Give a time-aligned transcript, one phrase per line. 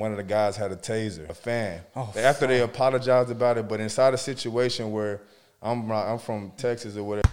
[0.00, 1.82] one of the guys had a taser, a fan.
[1.94, 5.20] Oh, After they apologized about it, but inside a situation where
[5.62, 7.28] I'm I'm from Texas or whatever,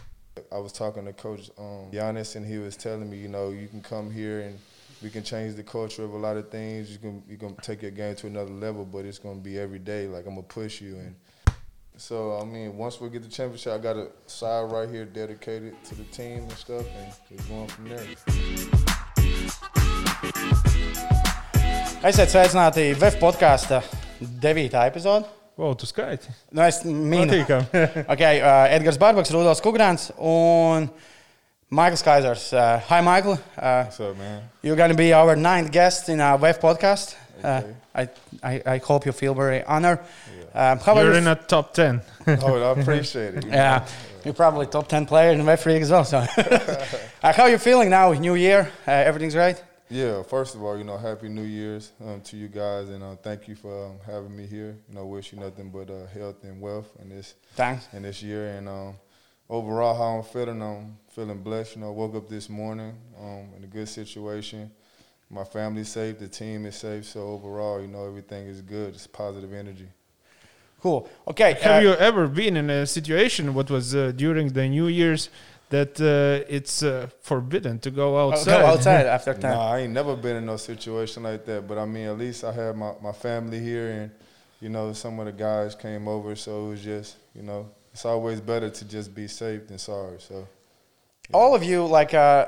[0.51, 3.67] I was talking to Coach um, Giannis, and he was telling me, you know, you
[3.67, 4.59] can come here and
[5.01, 6.91] we can change the culture of a lot of things.
[6.91, 9.79] You can you can take your game to another level, but it's gonna be every
[9.79, 10.07] day.
[10.07, 11.15] Like I'm gonna push you and.
[11.99, 15.83] So I mean, once we get the championship, I got a side right here dedicated
[15.85, 18.05] to the team and stuff, and just going from there.
[22.05, 23.79] Esiet sveicināti VF podkāstu
[24.41, 24.69] 9.
[24.85, 25.25] epizode.
[25.57, 26.29] Wow, tu skaiti.
[26.53, 27.63] Nu, es minu, Patīkam.
[28.13, 30.85] okay, uh, Edgars Barbaks, Rudolf Kungrāns un
[31.73, 32.51] Maikls Kaisers.
[32.53, 33.39] Uh, hi, Michael.
[33.57, 34.43] Uh, What's up, man?
[34.61, 37.15] you're going to be our ninth guest in our VF podcast.
[37.43, 37.73] Uh, Okay.
[37.97, 38.09] I,
[38.43, 39.99] I, I hope you feel very honored.
[40.53, 41.17] Um, how are You're you?
[41.19, 42.01] in a top 10.
[42.27, 43.45] Oh, I appreciate it.
[43.45, 43.57] you know.
[43.57, 43.87] Yeah,
[44.23, 46.03] you're probably top 10 player in VF League as well.
[46.03, 46.17] So,
[47.23, 48.11] uh, how are you feeling now?
[48.13, 49.57] New year, uh, everything's right?
[49.89, 53.15] Yeah, first of all, you know, happy New Year's um, to you guys, and uh,
[53.15, 54.75] thank you for um, having me here.
[54.89, 57.87] You know, wish you nothing but uh, health and wealth in this Thanks.
[57.93, 58.49] in this year.
[58.49, 58.95] And um,
[59.49, 61.75] overall, how I'm feeling, I'm feeling blessed.
[61.75, 64.69] You know, woke up this morning um, in a good situation.
[65.29, 67.05] My family's safe, the team is safe.
[67.05, 68.93] So overall, you know, everything is good.
[68.93, 69.87] It's positive energy.
[70.81, 71.09] Cool.
[71.29, 71.53] Okay.
[71.61, 75.29] Have uh, you ever been in a situation, what was uh, during the New Year's,
[75.69, 78.61] that uh, it's uh, forbidden to go outside?
[78.61, 79.41] Go outside after 10.
[79.51, 81.67] Nah, I ain't never been in no situation like that.
[81.67, 84.11] But I mean, at least I had my, my family here, and
[84.61, 88.05] you know, some of the guys came over, so it was just, you know, it's
[88.05, 90.19] always better to just be safe than sorry.
[90.19, 90.47] So
[91.33, 92.47] All of you, like uh,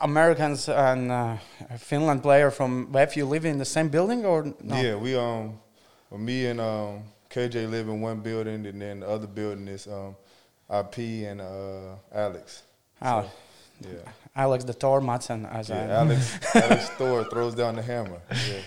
[0.00, 1.36] Americans and uh,
[1.78, 4.80] Finland player from VEF, you live in the same building or no?
[4.80, 5.58] yeah, we um,
[6.10, 9.86] well, me and um, KJ live in one building, and then the other building is
[9.86, 10.16] um,
[10.70, 12.62] IP and uh, Alex.
[13.02, 13.30] Oh,
[13.80, 13.98] Yeah,
[14.36, 15.76] Alex the Thor Madsen, as yeah.
[15.76, 18.20] I, Alex Alex Thor throws down the hammer.
[18.30, 18.60] Yeah,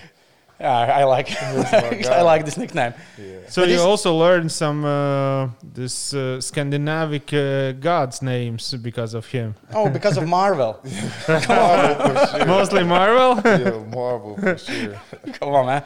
[0.60, 1.30] yeah, I like.
[1.42, 2.94] I like this nickname.
[3.18, 3.40] yeah.
[3.50, 9.26] So But you also learned some uh, this uh, Scandinavic uh, gods names because of
[9.26, 9.56] him.
[9.74, 10.80] Oh, because of Marvel.
[11.28, 12.46] Marvel for sure.
[12.46, 13.42] Mostly Marvel.
[13.44, 14.96] Yeah, Marvel for sure.
[15.34, 15.84] Come on, man.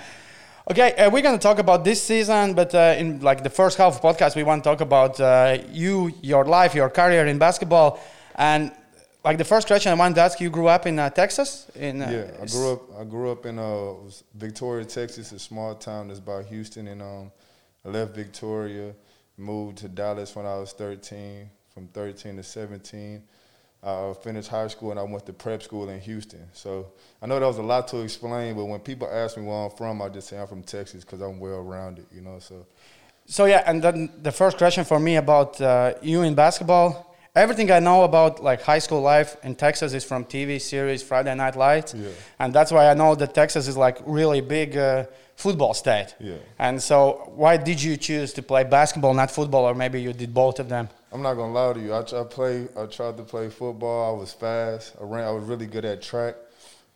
[0.68, 3.96] Okay, uh, we're gonna talk about this season, but uh, in like the first half
[3.96, 8.00] of podcast, we want to talk about uh, you, your life, your career in basketball,
[8.34, 8.72] and
[9.24, 11.70] like the first question I wanted to ask you: grew up in uh, Texas?
[11.76, 13.00] In uh, Yeah, I grew up.
[13.00, 13.94] I grew up in uh,
[14.34, 17.32] Victoria, Texas, a small town that's by Houston, and um,
[17.86, 18.96] I left Victoria,
[19.38, 21.48] moved to Dallas when I was 13.
[21.76, 23.22] From 13 to 17,
[23.84, 26.48] I finished high school and I went to prep school in Houston.
[26.54, 26.88] So
[27.22, 29.70] I know that was a lot to explain, but when people ask me where I'm
[29.72, 32.40] from, I just say I'm from Texas because I'm well rounded, you know.
[32.40, 32.66] So
[33.28, 37.16] So yeah, and then the first question for me about uh, you in basketball.
[37.36, 41.36] Everything I know about like high school life in Texas is from TV series Friday
[41.36, 42.08] Night Lights, Yeah.
[42.40, 45.04] and that's why I know that Texas is like really big uh,
[45.36, 46.16] football state.
[46.20, 46.38] Yeah.
[46.60, 50.34] And so, why did you choose to play basketball, not football, or maybe you did
[50.34, 50.90] both of them?
[51.12, 51.94] I'm not gonna lie to you.
[51.94, 52.68] I, I play.
[52.78, 54.16] I tried to play football.
[54.16, 54.96] I was fast.
[55.00, 55.26] I ran.
[55.26, 56.36] I was really good at track.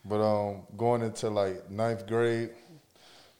[0.06, 2.52] But um, going into like ninth grade,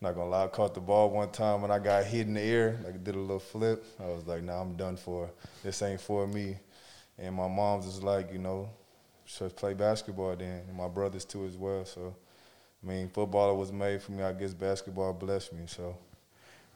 [0.02, 2.42] not gonna lie, I caught the ball one time and I got hit in the
[2.42, 2.80] air.
[2.84, 3.86] Like did a little flip.
[4.00, 5.30] I was like, Nah, I'm done for.
[5.64, 6.58] This ain't for me.
[7.18, 8.70] And my mom's was like, you know,
[9.26, 10.62] just play basketball then.
[10.68, 11.84] And my brothers too as well.
[11.86, 12.16] So,
[12.84, 14.24] I mean, football was made for me.
[14.24, 15.64] I guess basketball blessed me.
[15.68, 15.96] So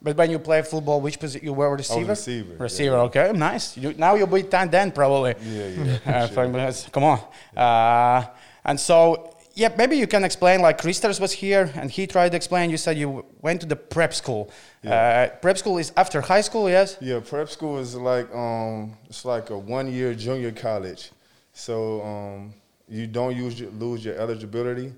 [0.01, 2.09] But when you play football, which position you were a receiver?
[2.09, 2.95] receiver, Receiver.
[2.95, 3.01] yeah.
[3.03, 3.77] Okay, nice.
[3.77, 5.33] You, now you'll be tight end probably.
[5.41, 5.99] yeah, yeah.
[6.05, 6.89] Uh, sure.
[6.91, 7.19] Come on.
[7.55, 8.25] Uh,
[8.65, 10.61] and so, yeah, maybe you can explain.
[10.61, 12.69] Like Christers was here, and he tried to explain.
[12.69, 14.49] You said you went to the prep school.
[14.85, 16.97] Uh, prep school is after high school, yes.
[16.99, 21.11] Yeah, prep school is like um, it's like a one year junior college.
[21.53, 22.53] So um,
[22.89, 24.91] you don't use your, lose your eligibility.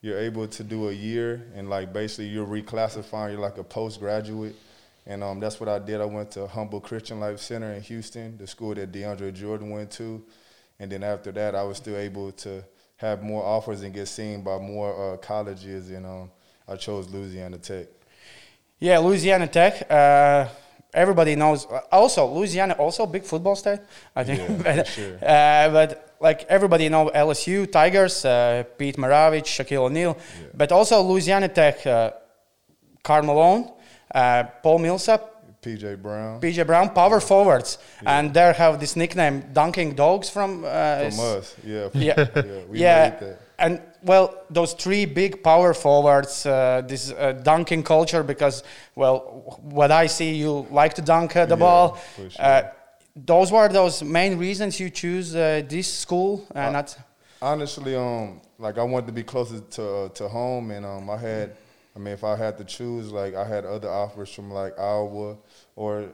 [0.00, 3.32] You're able to do a year, and like basically you're reclassifying.
[3.32, 4.54] You're like a postgraduate,
[5.06, 6.00] and um, that's what I did.
[6.00, 9.90] I went to Humble Christian Life Center in Houston, the school that DeAndre Jordan went
[9.92, 10.24] to,
[10.78, 12.62] and then after that, I was still able to
[12.98, 16.30] have more offers and get seen by more uh, colleges, and um,
[16.68, 17.86] I chose Louisiana Tech.
[18.78, 19.90] Yeah, Louisiana Tech.
[19.90, 20.48] Uh,
[20.94, 21.66] everybody knows.
[21.90, 23.80] Also, Louisiana also big football state.
[24.14, 24.40] I think.
[24.40, 25.14] Yeah, but, sure.
[25.16, 30.16] uh, but like everybody know LSU Tigers, uh, Pete Maravich, Shaquille O'Neal,
[30.54, 32.10] but also Louisiana Tech, uh,
[33.02, 33.70] Karl Malone,
[34.14, 35.20] uh, Paul Millsap,
[35.62, 36.40] PJ Brown.
[36.40, 41.54] PJ Brown, power forwards, and they have this nickname "Dunking Dogs" from uh, From us,
[41.64, 41.88] yeah.
[41.94, 43.38] Yeah, yeah, we yeah, that.
[43.58, 48.62] and well, those three big power forwards, uh, this uh, dunking culture, because
[48.94, 51.88] well, what I see, you like to dunk uh, the Yeah, ball.
[52.16, 52.72] for sure.
[53.26, 56.98] Those were those main reasons you choose uh, this school, uh, Uh, not
[57.40, 61.16] Honestly, um, like I wanted to be closer to uh, to home, and um, I
[61.16, 61.56] had
[61.98, 65.36] I mean, if I had to choose, like I had other offers from like Iowa
[65.74, 66.10] or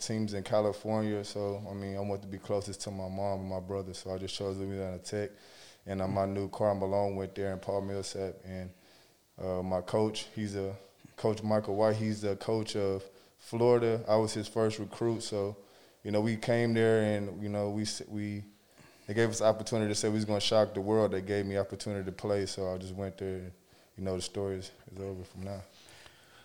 [0.00, 1.22] teams in California.
[1.24, 3.94] So I mean, I wanted to be closest to my mom and my brother.
[3.94, 5.30] So I just chose Louisiana Tech,
[5.86, 8.70] and uh, my new Karl Malone went there, and Paul Millsap, and
[9.40, 10.26] uh, my coach.
[10.34, 10.74] He's a
[11.16, 11.96] coach Michael White.
[11.96, 13.04] He's the coach of
[13.38, 14.02] Florida.
[14.08, 15.22] I was his first recruit.
[15.22, 15.56] So
[16.04, 18.44] you know, we came there, and you know, we we
[19.06, 21.12] they gave us the opportunity to say we was going to shock the world.
[21.12, 23.34] They gave me opportunity to play, so I just went there.
[23.34, 23.52] And,
[23.98, 25.62] you know, the story is, is over from now.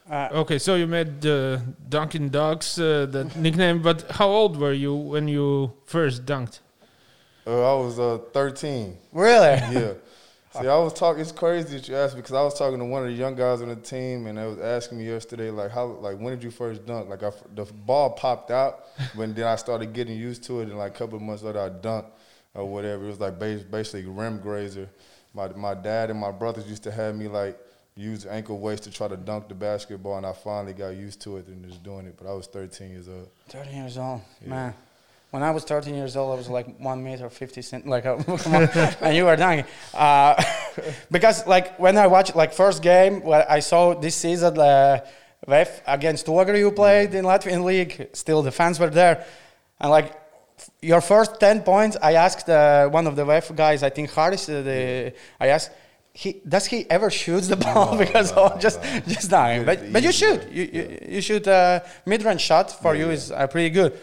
[0.09, 4.73] Uh, Okay, so you made the Dunkin' Dogs uh, that nickname, but how old were
[4.73, 6.59] you when you first dunked?
[7.45, 8.97] Uh, I was uh, 13.
[9.13, 9.61] really?
[9.71, 9.93] Yeah.
[10.61, 11.21] See, I was talking.
[11.21, 13.35] It's crazy that you asked me because I was talking to one of the young
[13.35, 16.43] guys on the team, and they was asking me yesterday, like, how, like, when did
[16.43, 17.09] you first dunk?
[17.09, 18.85] Like, I, the ball popped out,
[19.15, 21.59] but then I started getting used to it, and like a couple of months later,
[21.59, 22.11] I dunked
[22.53, 23.03] or whatever.
[23.03, 24.89] It was like basically rim grazer.
[25.33, 27.59] My my dad and my brothers used to have me like
[27.97, 31.37] use ankle weights to try to dunk the basketball, and I finally got used to
[31.37, 32.15] it and just doing it.
[32.17, 33.29] But I was 13 years old.
[33.49, 34.49] 13 years old, Yeah.
[34.49, 34.73] man.
[35.35, 38.05] When I was 13 years old, I was like one meter 50 cent, like,
[39.01, 39.65] and you were dying.
[39.93, 40.41] Uh,
[41.11, 45.01] because like when I watched like first game, where I saw this season, uh,
[45.45, 48.07] VEF against Tuogri you played in Latvian league.
[48.13, 49.25] Still, the fans were there,
[49.81, 50.13] and like
[50.81, 54.47] your first 10 points, I asked uh, one of the VEF guys, I think Harris,
[54.47, 55.71] uh, the, I asked.
[56.17, 58.99] He, does he ever shoots the ball No, because no, oh, just no.
[59.01, 59.65] just dying?
[59.65, 61.15] But but you shoot you you, Yeah.
[61.15, 63.17] you shoot uh, mid range shot for Yeah, you yeah.
[63.17, 63.99] is uh, pretty good.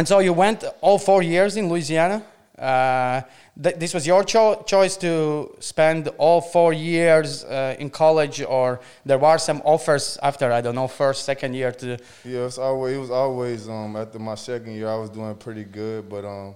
[0.00, 2.22] And so you went all four years in Louisiana.
[2.58, 3.20] Uh,
[3.62, 8.80] th- this was your cho- choice to spend all four years uh, in college, or
[9.04, 11.98] there were some offers after I don't know first, second year to.
[12.24, 15.64] Yeah, it's always, it was always um, after my second year, I was doing pretty
[15.64, 16.54] good, but um,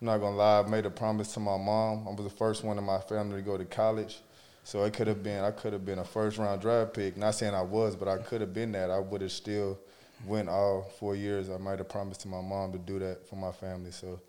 [0.00, 2.08] I'm not gonna lie, I made a promise to my mom.
[2.08, 4.20] I was the first one in my family to go to college,
[4.64, 7.18] so it could have been I could have been a first round draft pick.
[7.18, 8.90] Not saying I was, but I could have been that.
[8.90, 9.78] I would have still
[10.26, 11.48] went all four years.
[11.50, 13.90] I might have promised to my mom to do that for my family.
[13.92, 14.20] So,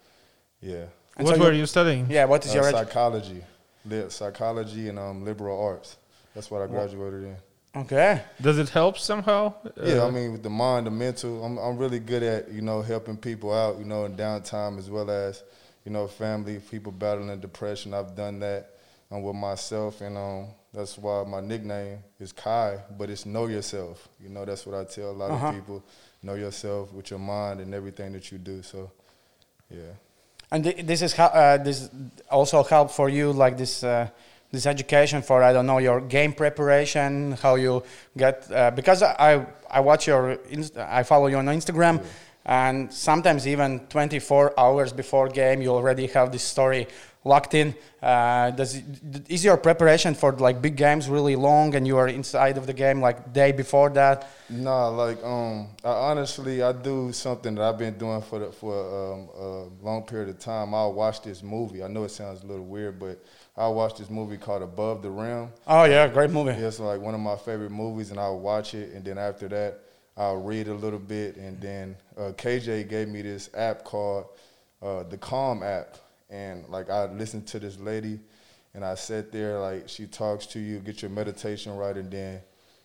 [0.62, 0.86] yeah.
[1.18, 2.08] And what so were you- you studying?
[2.10, 2.64] Yeah, what is Uh, your?
[2.66, 3.44] edu- psychology,
[3.86, 5.98] Lit- psychology and um, liberal arts.
[6.36, 7.38] That's what I graduated in.
[7.76, 8.22] okay.
[8.42, 9.54] Does it help somehow?
[9.82, 12.62] Yeah, Uh, I mean, with the mind, the mental, I'm I'm really good at you
[12.62, 15.44] know helping people out, you know, in downtime as well as
[15.86, 17.94] you know family, people battling depression.
[17.94, 18.72] I've done that
[19.10, 24.08] um, with myself, and um, that's why my nickname is Kai, but it's know yourself.
[24.24, 25.48] You know, that's what I tell a lot Uh-huh.
[25.48, 25.84] of people:
[26.22, 28.62] know yourself with your mind and everything that you do.
[28.62, 28.92] So,
[29.70, 29.94] yeah.
[30.52, 31.90] And thi- this is how uh, this
[32.30, 34.08] also help for you, like this uh,
[34.52, 37.84] this education for I don't know your game preparation, how you
[38.16, 42.02] get uh, because I I watch your Inst- I follow you on Instagram,
[42.46, 46.88] and sometimes even 24 hours before game you already have this story
[47.28, 47.76] locked in.
[48.02, 48.82] Uh, does
[49.28, 52.74] is your preparation for like big games really long, and you are inside of the
[52.74, 54.28] game like day before that?
[54.50, 58.74] Nah, like um, I honestly I do something that I've been doing for the, for
[58.74, 60.74] um, a long period of time.
[60.74, 61.84] I'll watch this movie.
[61.84, 63.24] I know it sounds a little weird, but
[63.58, 65.50] I'll watch this movie called Above the Rim.
[65.68, 66.52] Oh yeah, great movie.
[66.52, 69.48] Yeah, it's like one of my favorite movies, and I'll watch it, and then after
[69.50, 69.80] that,
[70.16, 74.26] I'll read a little bit, and then uh, KJ gave me this app called
[74.82, 75.98] uh, the Calm app,
[76.30, 78.20] and like I listened to this lady,
[78.74, 82.42] and I sat there like she talks to you, get your meditation right, and then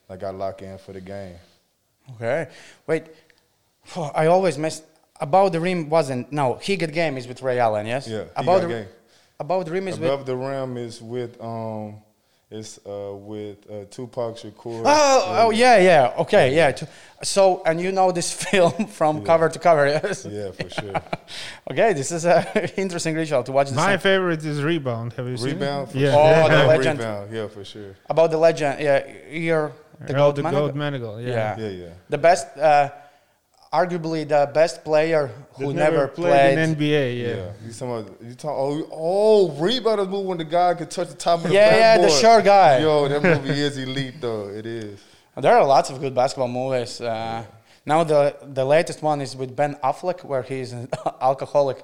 [0.09, 1.37] like I lock in for the game.
[2.17, 2.49] Okay.
[2.87, 3.05] Wait.
[3.97, 4.83] Oh, I always miss.
[5.21, 6.33] About the rim wasn't.
[6.33, 7.87] No, He Got Game is with Ray Allen.
[7.87, 8.09] Yes.
[8.09, 8.87] Yeah, About got the game.
[9.39, 10.09] about the rim is with.
[10.11, 11.97] Above the Rim is with um,
[12.51, 14.83] it's uh with uh, Tupac Shakur.
[14.85, 16.15] Oh, oh yeah, yeah.
[16.19, 16.77] Okay, yeah.
[17.23, 19.25] So, and you know this film from Yeah.
[19.25, 20.27] cover to cover, yes?
[20.29, 20.93] Yeah, for sure.
[21.71, 23.69] Okay, this is a interesting ritual to watch.
[23.71, 25.13] The My same- favorite is Rebound.
[25.15, 25.89] Have you seen Rebound.
[25.91, 25.95] it?
[25.97, 26.11] Yeah.
[26.13, 26.45] Sure.
[26.45, 26.99] Oh, the legend.
[26.99, 27.33] Rebound.
[27.33, 27.95] Yeah, for sure.
[28.11, 28.81] about the legend.
[28.81, 31.21] Yeah, you're the Oh, goat the gold medical.
[31.21, 31.29] Yeah.
[31.29, 31.57] Yeah.
[31.59, 31.89] Yeah, yeah.
[32.09, 32.91] The best, uh,
[33.73, 36.59] arguably the best player who That never, played.
[36.59, 37.23] in NBA.
[37.23, 37.29] Yeah.
[37.29, 37.51] Yeah.
[37.67, 41.15] You talking you talk oh oh rebound is movie when the guy could touch the
[41.15, 42.21] top of the Yeah, yeah, the backboard.
[42.21, 42.79] short guy.
[42.81, 44.49] Yo, that movie is elite though.
[44.49, 45.01] It is.
[45.41, 47.01] There are lots of good basketball movies.
[47.01, 47.45] Uh,
[47.87, 50.89] now the the latest one is with Ben Affleck, where he's an
[51.21, 51.79] alcoholic.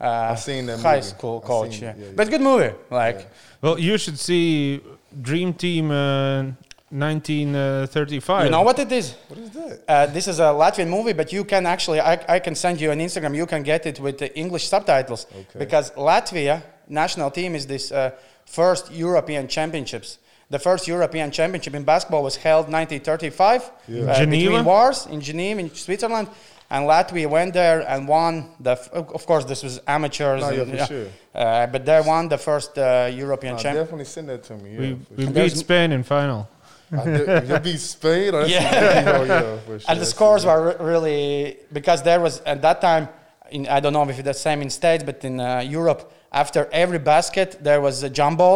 [0.00, 1.02] Uh, I've seen high movie.
[1.02, 1.74] school I've coach.
[1.74, 1.90] seen yeah.
[1.90, 2.74] it, yeah, but good movie.
[2.90, 3.30] Like
[3.62, 4.80] Well, you should see
[5.22, 6.42] Dream Team uh,
[6.90, 8.44] 1935.
[8.44, 9.14] you know what it is?
[9.28, 9.80] What is that?
[9.88, 12.90] Uh, this is a Latvian movie, but you can actually I, I can send you
[12.90, 13.34] an Instagram.
[13.36, 15.58] You can get it with the English subtitles Okay.
[15.58, 18.10] because Latvia national team is this uh,
[18.46, 20.18] first European championships.
[20.50, 24.04] The first European championship in basketball was held 1935 Yeah.
[24.04, 26.28] uh, between wars in Geneva in Switzerland,
[26.70, 28.72] and Latvia went there and won the.
[28.72, 30.42] f- Of course, this was amateurs.
[30.42, 31.06] No, yeah, and, for sure.
[31.34, 33.84] uh, but they won the first uh, European No, champion.
[33.84, 34.70] definitely send that to me.
[34.72, 35.32] Yeah, we we sure.
[35.32, 36.46] beat Spain in final.
[36.92, 38.32] I you beat Spain.
[38.34, 38.44] Yeah.
[39.18, 39.80] oh, yeah, sure.
[39.88, 40.48] and the scores it.
[40.48, 43.08] were re- really because there was at that time
[43.50, 46.00] in I don't know if it's the same in states but in uh, Europe
[46.32, 48.48] after every basket there was a jumbo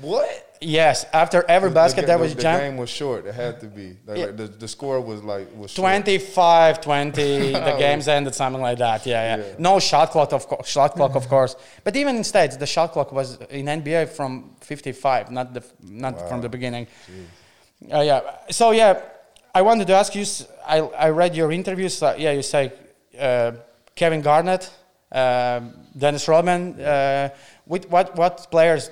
[0.00, 0.26] what?
[0.64, 3.26] Yes after every basket the, there the- was the jump game was short.
[3.26, 3.96] It had to be.
[4.06, 4.26] Like, Yeah.
[4.40, 9.06] the, the score was like was 25 20 the games ended something like that.
[9.06, 9.42] Yeah, yeah.
[9.44, 9.54] Yeah.
[9.58, 11.56] no shot clock of course shot clock of course.
[11.84, 16.28] But even in states the shot clock was in NBA from 55 not the not
[16.28, 16.86] from the beginning.
[17.92, 18.20] Uh, yeah.
[18.50, 19.00] So yeah
[19.54, 20.24] I wanted to ask you
[20.66, 22.72] I I read your interviews uh, yeah you say
[23.18, 23.52] uh,
[23.94, 24.70] Kevin Garnett
[25.12, 27.28] um Dennis Rodman uh,
[27.66, 28.90] with what what players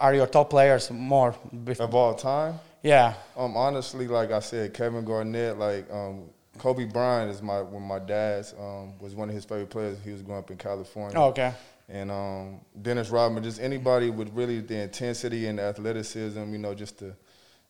[0.00, 2.58] are your top players more bef- of all time.
[2.82, 7.82] yeah Um, honestly, like I said, Kevin Garnett, like um, Kobe Bryant is my when
[7.82, 9.98] my dad's um, was one of his favorite players.
[10.04, 11.18] He was growing up in California.
[11.18, 11.52] oh, okay
[11.88, 16.74] And um, Dennis Rodman, just anybody with really the intensity and the athleticism, you know,
[16.74, 17.14] just a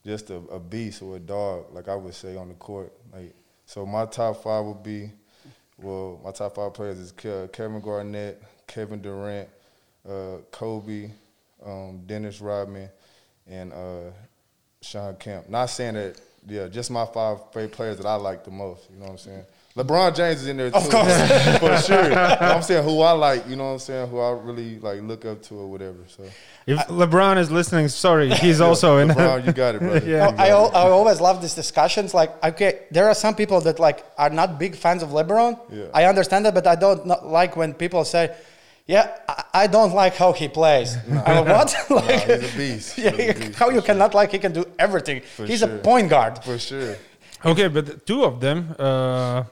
[0.05, 2.93] just a, a beast or a dog, like I would say on the court.
[3.13, 3.35] Like
[3.67, 5.11] so, my top five would be,
[5.79, 9.49] well, my top five players is Kevin Garnett, Kevin Durant,
[10.09, 11.11] uh, Kobe,
[11.65, 12.89] um, Dennis Rodman,
[13.47, 14.11] and uh,
[14.83, 15.49] Sean Kemp.
[15.49, 18.89] Not saying that, yeah, just my five favorite players that I like the most.
[18.91, 19.45] You know what I'm saying?
[19.77, 21.59] LeBron James is in there too, Of course.
[21.59, 22.11] for sure.
[22.11, 23.49] But I'm saying who I like.
[23.49, 24.09] You know what I'm saying?
[24.09, 25.99] Who I really like look up to or whatever.
[26.09, 26.25] So
[26.67, 29.09] If LeBron is listening, sorry, he's also in.
[29.09, 29.99] LeBron, you got it, brother.
[30.05, 30.29] Yeah.
[30.31, 30.75] You I, got I, it.
[30.75, 32.13] I always love these discussions.
[32.15, 35.61] Like, okay, there are some people that like are not big fans of LeBron.
[35.71, 35.85] Yeah.
[35.95, 38.35] I understand that, but I don't not like when people say,
[38.91, 41.69] "Yeah, I, I don't like how he plays." I'm like, what?
[41.91, 42.99] Nah, like, he's a beast.
[43.05, 43.83] yeah, He's a beast, how you sure.
[43.89, 45.19] cannot like he can do everything.
[45.37, 46.43] For He's a point guard.
[46.45, 46.97] For sure.
[47.45, 49.45] Okay, but two of them, uh,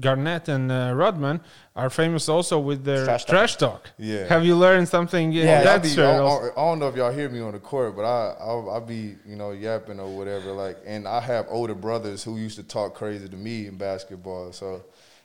[0.00, 1.40] Garnett and uh, Rodman,
[1.76, 3.84] are famous also with their Trash trash talk.
[3.84, 3.90] talk.
[3.98, 4.26] Yeah.
[4.26, 6.18] Have you learned something in Yeah, I, that be, I.
[6.18, 8.80] I, I don't know if y'all hear me on the court, but I I'll, I'll
[8.80, 10.52] be you know yapping or whatever.
[10.52, 14.52] Like, and I have older brothers who used to talk crazy to me in basketball,
[14.52, 14.84] so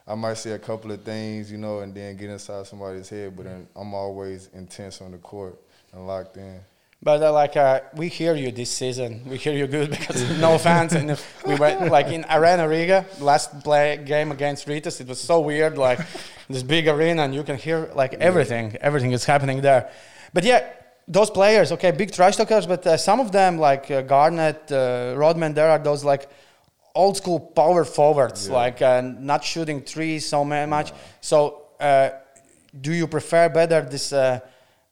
[0.09, 3.35] I might say a couple of things, you know, and then get inside somebody's head.
[3.35, 5.59] But then I'm always intense on the court
[5.93, 6.59] and locked in.
[7.01, 10.57] But uh, like uh, we hear you this season, we hear you good because no
[10.57, 14.99] fans, and if we went like in Arena Riga last play game against Rytas.
[14.99, 15.99] It was so weird, like
[16.49, 19.89] this big arena, and you can hear like everything, everything is happening there.
[20.33, 20.67] But yeah,
[21.07, 25.13] those players, okay, big trash talkers, but uh, some of them like uh, Garnett, uh,
[25.15, 26.29] Rodman, there are those like
[26.95, 28.55] old school power forwards, Yeah.
[28.55, 30.91] like uh, not shooting threes so much.
[31.21, 32.09] So, uh,
[32.79, 34.39] do you prefer better this uh,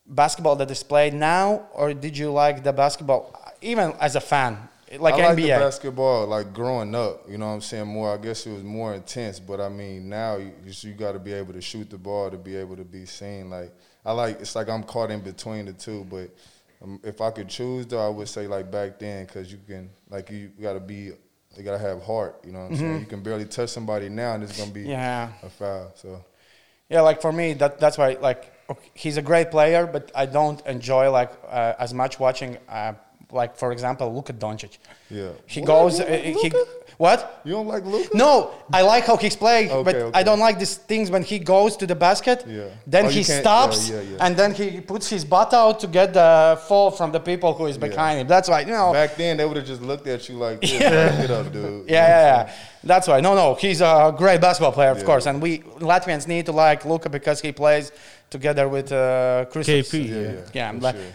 [0.06, 4.58] basketball that is played now, or did you like the basketball even as a fan,
[5.00, 5.42] like I like NBA?
[5.58, 7.30] the basketball, like growing up.
[7.30, 7.88] You know what I'm saying?
[7.88, 9.40] More, I guess it was more intense.
[9.40, 12.30] But I mean, now you you, you got to be able to shoot the ball
[12.32, 13.50] to be able to be seen.
[13.50, 13.72] Like
[14.06, 16.06] I like, it's like I'm caught in between the two.
[16.10, 16.30] But
[16.82, 19.90] um, if I could choose, though, I would say like back then, because you can,
[20.10, 21.12] like you, got to be,
[21.58, 22.36] you got to have heart.
[22.46, 23.00] You know what I'm saying?
[23.02, 24.92] You can barely touch somebody now, and it's gonna be Mm-hmm.
[24.92, 25.30] Yeah.
[25.44, 25.92] a foul.
[25.96, 26.24] So
[26.90, 30.26] Yeah, like for me, that that's why like okay, he's a great player, but I
[30.26, 32.58] don't enjoy like uh, as much watching.
[32.70, 32.94] Uh,
[33.32, 34.78] like for example, Luka Doncic.
[35.10, 35.68] yeah, He What?
[35.68, 36.00] goes.
[36.00, 36.64] Uh, he Luka?
[36.98, 37.42] What?
[37.46, 38.18] You don't like Luka?
[38.18, 41.38] No, I like how he's playing, but Okay, I don't like these things when he
[41.38, 42.44] goes to the basket.
[42.48, 42.64] Yeah.
[42.88, 44.18] Then Oh, he stops, yeah, yeah, yeah.
[44.26, 47.68] and then he puts his butt out to get the fall from the people who
[47.68, 48.28] is behind him.
[48.28, 48.94] That's why, you know.
[48.94, 51.88] Back then, they would have just looked at you like, this, get up, dude.
[51.88, 52.52] Yeah, yeah, yeah.
[52.84, 53.20] That's why.
[53.22, 55.04] No, no, he's a great basketball player, of Yeah.
[55.06, 55.60] course, and we
[55.92, 57.92] Latvians need to like Luka because he plays
[58.32, 59.92] together with uh, Kristaps.
[59.92, 60.10] KP.
[60.10, 60.32] Yeah, yeah.
[60.54, 61.06] Yeah, I'm for like, sure.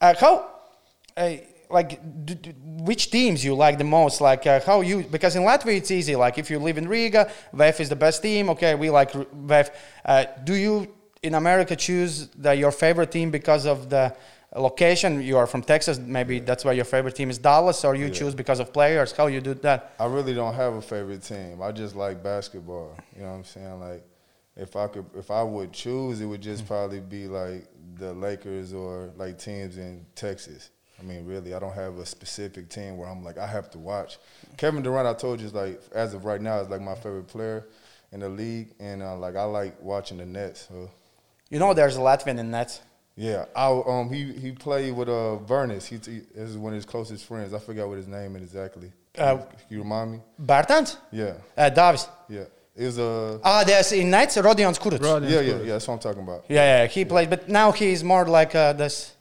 [0.00, 0.50] uh, how,
[1.16, 1.30] uh,
[1.70, 4.20] like, d- d- which teams you like the most?
[4.20, 5.02] Like, uh, how you?
[5.02, 6.16] Because in Latvia it's easy.
[6.16, 8.48] Like, if you live in Riga, VEF is the best team.
[8.50, 9.70] Okay, we like VEF.
[10.04, 14.14] Uh, do you in America choose the, your favorite team because of the
[14.56, 15.20] location?
[15.22, 18.12] You are from Texas, maybe that's why your favorite team is Dallas, or you Yeah.
[18.12, 19.12] choose because of players?
[19.12, 19.92] How you do that?
[20.00, 21.60] I really don't have a favorite team.
[21.60, 22.96] I just like basketball.
[23.16, 23.80] You know what I'm saying?
[23.80, 24.04] Like,
[24.56, 27.66] if I could, if I would choose, it would just probably be like
[27.98, 30.70] the Lakers or like teams in Texas.
[31.00, 33.78] I mean, really, I don't have a specific team where I'm like I have to
[33.78, 34.18] watch.
[34.56, 37.28] Kevin Durant, I told you, is like as of right now, is like my favorite
[37.28, 37.66] player
[38.12, 40.66] in the league, and uh, like I like watching the Nets.
[40.68, 40.90] So
[41.50, 42.80] You know, there's a Latvian in Nets.
[43.16, 45.84] yeah, I um he he played with uh Vernus.
[45.86, 47.54] He, he this is one of his closest friends.
[47.54, 48.92] I forgot what his name is exactly.
[49.16, 50.18] Uh, Can you remind me?
[50.40, 50.96] Bertans?
[51.10, 52.08] Yeah, Uh, Davis.
[52.28, 52.44] yeah.
[52.76, 55.00] It was uh Ah, there's in Nets, Rodions Kurucs.
[55.00, 55.72] Rodion Yeah, yeah, yeah.
[55.74, 56.44] That's what I'm talking about.
[56.48, 59.12] Yeah, yeah, he plays, but now he's more like uh, this.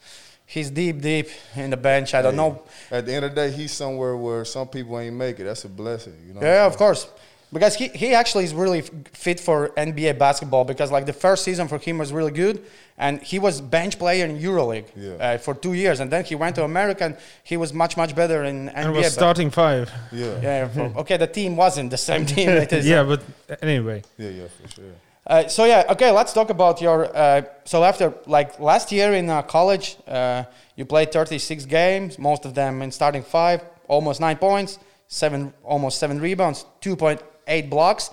[0.50, 2.14] He's deep, deep in the bench.
[2.14, 2.64] I don't know.
[2.90, 5.44] At the end of the day, he's somewhere where some people ain't make it.
[5.44, 6.42] That's a blessing, you know.
[6.42, 7.06] Yeah, of course.
[7.52, 8.82] because he, he actually is really
[9.26, 12.62] fit for NBA basketball because like the first season for him was really good
[12.98, 15.12] and he was bench player in EuroLeague Yeah.
[15.26, 18.14] uh, for two years and then he went to America and he was much much
[18.16, 18.74] better in NBA.
[18.76, 19.90] And was but- starting five.
[20.12, 20.42] Yeah.
[20.42, 22.50] yeah, for- okay, the team wasn't the same team.
[22.50, 22.86] it is.
[22.88, 23.22] yeah, but
[23.62, 24.02] anyway.
[24.18, 24.96] Yeah, yeah, for sure.
[25.28, 26.10] Uh, so yeah, okay.
[26.12, 27.16] Let's talk about your.
[27.16, 30.44] Uh, so after like last year in uh, college, uh,
[30.78, 36.00] you played 36 games, most of them in starting five, almost nine points, seven, almost
[36.00, 38.10] seven rebounds, 2.8 blocks,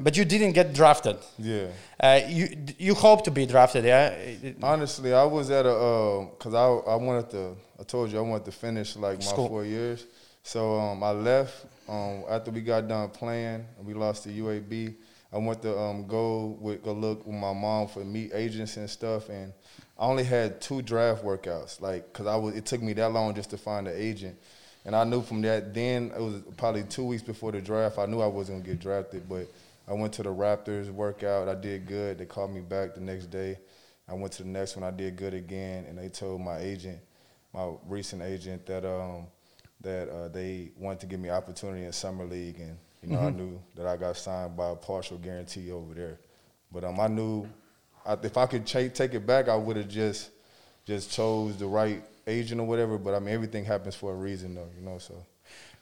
[0.00, 1.18] but you didn't get drafted.
[1.38, 1.66] Yeah.
[2.00, 4.14] Uh, you you hope to be drafted, yeah?
[4.62, 7.56] Honestly, I was at a um, cause I I wanted to.
[7.78, 9.48] I told you I wanted to finish like my School.
[9.48, 10.06] four years.
[10.42, 13.66] So um, I left um, after we got done playing.
[13.76, 14.94] and We lost to UAB.
[15.34, 18.88] I went to um, go with go look with my mom for meet agents and
[18.88, 19.52] stuff, and
[19.98, 21.80] I only had two draft workouts.
[21.80, 24.36] Like, cause I was it took me that long just to find an agent,
[24.84, 27.98] and I knew from that then it was probably two weeks before the draft.
[27.98, 29.48] I knew I wasn't gonna get drafted, but
[29.88, 31.48] I went to the Raptors workout.
[31.48, 32.18] I did good.
[32.18, 33.58] They called me back the next day.
[34.08, 34.84] I went to the next one.
[34.84, 36.98] I did good again, and they told my agent,
[37.52, 39.26] my recent agent, that um
[39.80, 43.30] that uh, they wanted to give me opportunity in summer league, and you know I
[43.30, 46.18] knew that I got signed by a partial guarantee over there.
[46.72, 47.46] But um I knew
[48.06, 50.30] I, if I could cha- take it back, I would have just
[50.86, 52.98] just chose the right agent or whatever.
[52.98, 54.98] But I mean everything happens for a reason, though, you know.
[54.98, 55.14] So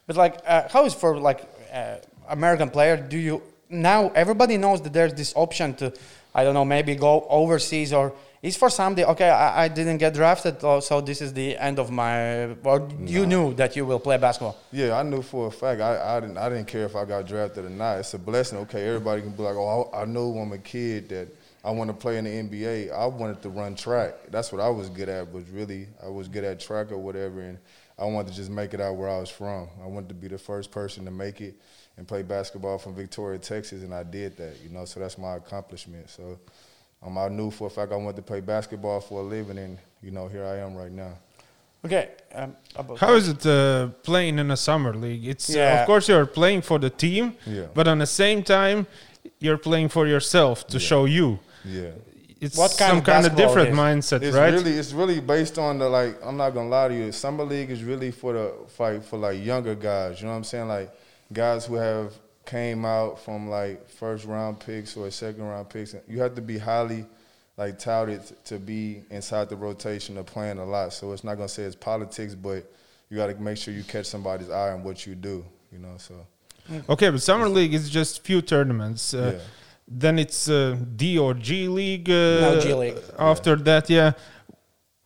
[0.07, 1.97] But like, uh, how is for like uh,
[2.29, 2.97] American player?
[2.97, 5.93] Do you now everybody knows that there's this option to,
[6.35, 9.31] I don't know, maybe go overseas or it's for somebody okay?
[9.31, 12.47] I, I didn't get drafted, oh, so this is the end of my.
[12.65, 14.59] Or you knew that you will play basketball.
[14.73, 15.81] Yeah, I knew for a fact.
[15.81, 18.01] I, I didn't I didn't care if I got drafted or not.
[18.01, 18.59] It's a blessing.
[18.59, 21.29] Okay, everybody can be like, oh, I, I know when I'm a kid that
[21.65, 22.93] I want to play in the NBA.
[22.93, 24.15] I wanted to run track.
[24.31, 25.31] That's what I was good at.
[25.31, 27.59] Was really I was good at track or whatever, and
[27.97, 29.69] I wanted to just make it out where I was from.
[29.81, 31.55] I wanted to be the first person to make it
[31.97, 34.57] and play basketball from Victoria, Texas, and I did that.
[34.63, 36.09] You know, so that's my accomplishment.
[36.11, 36.39] So.
[37.05, 39.77] Um, I knew for a fact I wanted to play basketball for a living, and
[40.03, 41.15] you know, here I am right now.
[41.85, 42.11] Okay.
[42.33, 42.55] Um,
[42.97, 45.27] How is it uh, playing in a summer league?
[45.27, 45.81] It's uh, Yeah.
[45.81, 47.67] of course you're playing for the team, Yeah.
[47.75, 48.87] but on the same time
[49.41, 50.87] you're playing for yourself to Yeah.
[50.91, 51.41] show you.
[51.65, 51.91] Yeah.
[52.41, 53.79] It's What kind some of kind of different it is?
[53.79, 54.53] mindset, It's right?
[54.55, 57.11] really it's really based on the like I'm not gonna lie to you.
[57.11, 60.21] Summer league is really for the fight for like younger guys.
[60.21, 60.69] You know what I'm saying?
[60.69, 60.89] Like
[61.33, 62.15] guys who have
[62.45, 65.95] came out from like first round picks or second round picks.
[66.09, 67.07] You have to be highly
[67.57, 70.93] like touted to be inside the rotation of playing a lot.
[70.93, 72.71] So it's not gonna say it's politics, but
[73.09, 75.45] you got to make sure you catch somebody's eye on what you do.
[75.71, 76.15] You know, so
[76.89, 79.15] Okay, but summer league is just few tournaments.
[79.15, 79.43] Uh, yeah.
[79.89, 82.09] Then it's uh, D or G League.
[82.09, 82.99] Uh, No, G League.
[83.19, 84.13] After that, yeah.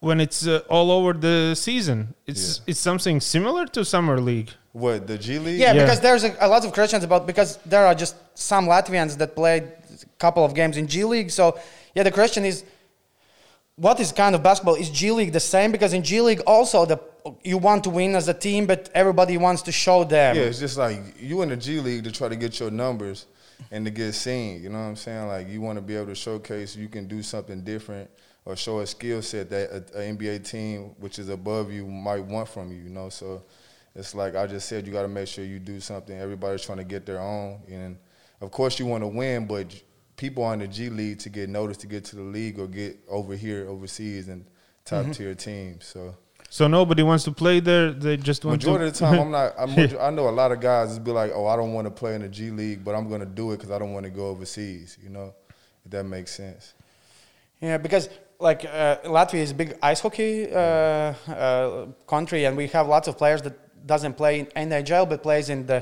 [0.07, 1.99] When it's uh, all over the season,
[2.31, 2.71] it's Yeah.
[2.71, 4.51] it's something similar to summer league.
[4.73, 5.59] What the G League?
[5.59, 5.83] Yeah, Yeah.
[5.83, 9.31] because there's a, a lot of questions about because there are just some Latvians that
[9.35, 11.31] played a couple of games in G League.
[11.39, 11.45] So
[11.97, 12.57] yeah, the question is,
[13.87, 14.77] what is kind of basketball?
[14.77, 15.73] Is G League the same?
[15.73, 16.99] Because in G League also the
[17.43, 20.37] you want to win as a team, but everybody wants to show them.
[20.37, 23.27] Yeah, it's just like you in the G League to try to get your numbers
[23.73, 24.63] and to get seen.
[24.63, 25.27] You know what I'm saying?
[25.35, 28.09] Like you want to be able to showcase you can do something different
[28.47, 32.25] or show a skill set that a, a NBA team, which is above you, might
[32.25, 32.79] want from you.
[32.79, 33.43] You know, so
[33.95, 36.17] it's like I just said, you got to make sure you do something.
[36.17, 37.99] Everybody's trying to get their own, and
[38.41, 39.75] of course you want to win, but
[40.17, 42.69] people are in the G League to get noticed to get to the league or
[42.69, 44.47] get over here overseas and
[44.85, 45.13] top mm-hmm.
[45.13, 45.85] tier teams.
[45.85, 46.17] So.
[46.49, 47.91] So nobody wants to play there.
[47.91, 48.87] They just want Majority to.
[48.87, 49.55] of the time, I'm not.
[49.59, 51.91] I'm, I know a lot of guys just be like, "Oh, I don't want to
[51.91, 54.05] play in the G League, but I'm going to do it because I don't want
[54.05, 55.35] to go overseas." You know,
[55.85, 56.75] if that makes sense.
[57.61, 62.67] Yeah, because like uh, Latvia is a big ice hockey uh, uh, country, and we
[62.69, 63.55] have lots of players that
[63.87, 65.81] doesn't play in NHL but plays in the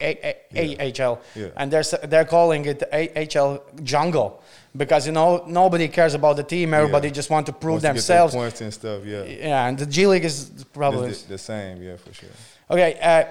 [0.00, 1.48] A- A- AHL, Yeah.
[1.56, 4.42] and they're they're calling it AHL jungle
[4.76, 6.74] because you know nobody cares about the team.
[6.74, 7.14] Everybody Yeah.
[7.14, 8.34] just want to prove Once you get their themselves.
[8.34, 9.00] points and stuff.
[9.04, 11.82] Yeah, Yeah, and the G League is probably the, the same.
[11.82, 12.28] Yeah, for sure.
[12.70, 12.90] okay.
[13.00, 13.24] Uh,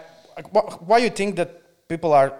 [0.54, 1.50] wh- why you think that
[1.88, 2.34] people are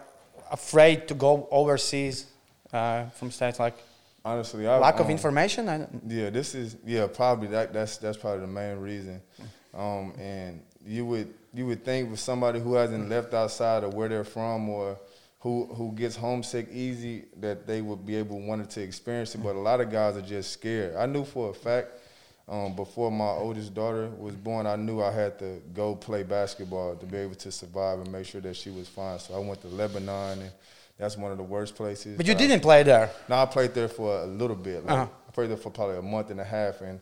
[0.52, 2.26] afraid to go overseas
[2.74, 3.76] uh, from states like
[4.26, 5.70] Honestly, I, lack of um, information?
[5.70, 9.22] I don't, Yeah, this is yeah probably that that's that's probably the main reason.
[9.72, 14.10] Um, and you would you would think with somebody who hasn't left outside of where
[14.10, 14.98] they're from or
[15.42, 19.44] who who gets homesick easy that they would be able wanted to experience it.
[19.44, 20.96] But a lot of guys are just scared.
[20.96, 21.90] I knew for a fact
[22.48, 26.96] um, before my oldest daughter was born, I knew I had to go play basketball
[26.96, 29.20] to be able to survive and make sure that she was fine.
[29.20, 30.52] So I went to Lebanon and.
[30.98, 32.16] That's one of the worst places.
[32.18, 33.10] but you didn't play there.
[33.28, 34.86] no, I played there for a little bit.
[34.86, 35.08] Like, Uh-huh.
[35.28, 37.00] I played there for probably a month and a half, and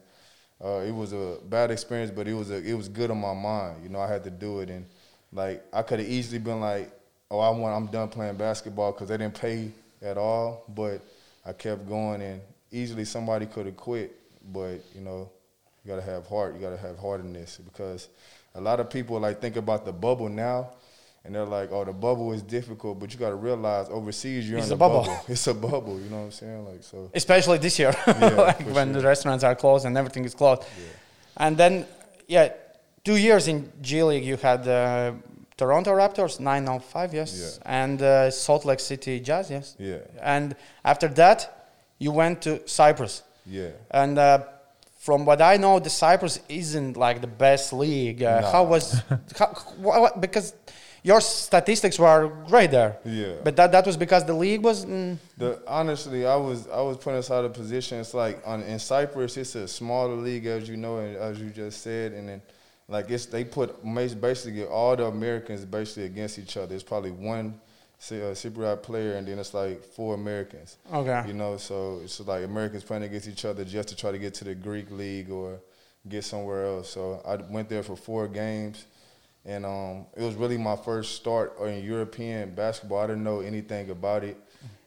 [0.64, 3.34] uh, it was a bad experience, but it was a, it was good on my
[3.34, 3.84] mind.
[3.84, 4.86] You know, I had to do it, and
[5.32, 6.92] like I could have easily been like,
[7.30, 10.66] oh, I want, I'm done playing basketball because they didn't pay at all.
[10.70, 11.02] But
[11.46, 14.16] I kept going, and easily somebody could have quit.
[14.52, 15.30] But you know,
[15.84, 16.56] you gotta have heart.
[16.56, 18.08] You gotta have heart in this because
[18.56, 20.70] a lot of people like think about the bubble now.
[21.26, 24.58] And they're like, "Oh, the bubble is difficult," but you got to realize overseas you're
[24.60, 25.02] It's in a the bubble.
[25.04, 25.20] bubble.
[25.30, 26.00] It's a bubble.
[26.00, 26.66] You know what I'm saying?
[26.66, 27.10] Like so.
[27.14, 29.02] especially this year, Yeah, like when sure.
[29.02, 30.64] the restaurants are closed and everything is closed.
[31.38, 31.86] And then,
[32.28, 32.50] yeah,
[33.04, 35.14] two years in G League, you had uh,
[35.56, 37.82] Toronto Raptors, 905, yes, Yeah.
[37.82, 39.76] and uh, Salt Lake City Jazz, yes.
[39.80, 40.00] Yeah.
[40.22, 43.24] And after that, you went to Cyprus.
[43.46, 43.70] Yeah.
[43.92, 44.44] And uh,
[45.00, 48.22] from what I know, the Cyprus isn't like the best league.
[48.24, 48.52] Uh, Nah.
[48.56, 49.02] How was,
[49.40, 50.54] how, because
[51.04, 52.98] your statistics were great there.
[53.04, 53.34] Yeah.
[53.44, 54.86] But that, that was because the league was.
[54.86, 58.00] Mm, The honestly, I was I was put inside a position.
[58.00, 61.50] It's like on in Cyprus, it's a smaller league, as you know, and as you
[61.50, 62.42] just said, and then
[62.88, 63.84] like it's they put
[64.22, 66.74] basically all the Americans basically against each other.
[66.74, 67.60] It's probably one
[68.12, 70.78] uh, Cypriot player, and then it's like four Americans.
[70.94, 71.24] Okay.
[71.28, 74.34] You know, so it's like Americans playing against each other just to try to get
[74.36, 75.60] to the Greek league or
[76.08, 76.90] get somewhere else.
[76.90, 78.86] So I went there for four games,
[79.46, 83.00] and um, it was really my first start in European basketball.
[83.00, 84.38] I didn't know anything about it,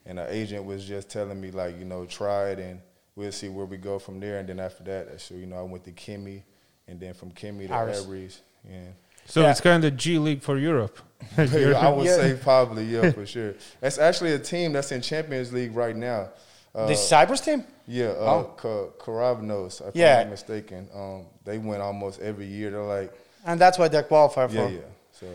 [0.07, 2.81] and the agent was just telling me like, you know, try it, and
[3.17, 4.39] we'll see where we go from there.
[4.39, 6.43] And then after that, so you know, I went to Kimmy,
[6.89, 8.07] and then from Kimmy to Aris.
[8.07, 8.41] Aries.
[8.69, 8.81] Yeah.
[9.27, 9.51] So Yeah.
[9.51, 10.99] it's kind of G League for Europe.
[11.37, 12.17] I would Yeah.
[12.17, 13.55] say probably, yeah, for sure.
[13.81, 16.31] That's actually a team that's in Champions League right now.
[16.75, 17.65] Uh, the Cyprus team?
[17.89, 18.45] Yeah, uh, Oh.
[18.57, 20.19] Ka- Keravnos, if Yeah.
[20.19, 20.89] I'm not mistaken.
[20.95, 22.71] Um, they win almost every year.
[22.71, 23.13] They're like,
[23.47, 24.55] And that's why they qualify for.
[24.55, 24.81] yeah, yeah.
[25.13, 25.27] So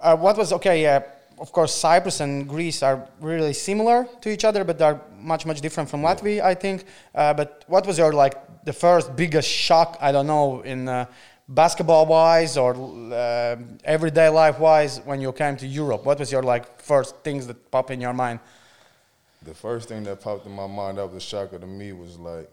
[0.00, 0.82] Uh, what was okay?
[0.82, 1.02] Yeah,
[1.38, 5.00] of course, Cyprus and Greece are really similar to each other, but they're
[5.32, 6.84] much much different from Latvia, I think.
[7.14, 8.34] Uh, but what was your like
[8.64, 9.96] the first biggest shock?
[10.00, 11.04] I don't know in uh,
[11.46, 16.04] basketball wise or uh, everyday life wise when you came to Europe.
[16.06, 18.40] What was your like first things that pop in your mind?
[19.44, 22.16] the first thing that popped in my mind that was a shocker to me was
[22.16, 22.48] like,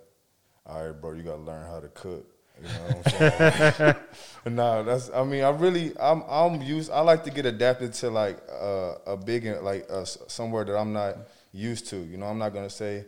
[0.65, 2.25] all right, bro, you gotta learn how to cook.
[2.62, 3.95] You know
[4.45, 5.10] no, that's.
[5.12, 6.91] I mean, I really, I'm, I'm used.
[6.91, 10.93] I like to get adapted to like uh, a big, like uh, somewhere that I'm
[10.93, 11.17] not
[11.52, 11.98] used to.
[11.98, 13.06] You know, I'm not gonna say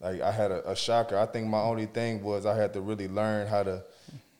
[0.00, 1.18] like I had a, a shocker.
[1.18, 3.82] I think my only thing was I had to really learn how to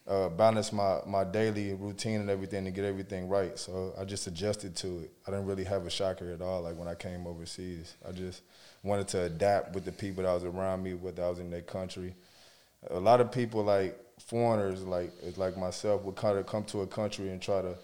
[0.07, 3.59] uh, balance my my daily routine and everything to get everything right.
[3.59, 5.11] So I just adjusted to it.
[5.27, 6.63] I didn't really have a shocker at all.
[6.63, 8.43] Like when I came overseas, I just
[8.83, 11.63] wanted to adapt with the people that was around me, whether I was in their
[11.63, 12.15] country.
[12.91, 13.99] A lot of people like
[14.35, 17.77] foreigners, like like myself, would kind of come to a country and try to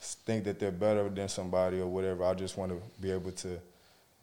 [0.00, 2.24] think that they're better than somebody or whatever.
[2.24, 3.58] I just want to be able to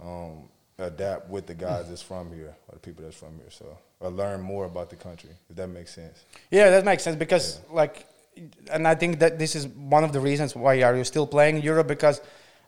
[0.03, 3.51] um, adapt with the guys that's from here or the people that's from here.
[3.51, 6.17] So or learn more about the country, if that makes sense.
[6.49, 8.07] Yeah, that makes sense because like,
[8.71, 11.57] and I think that this is one of the reasons why are you still playing
[11.57, 12.21] in Europe because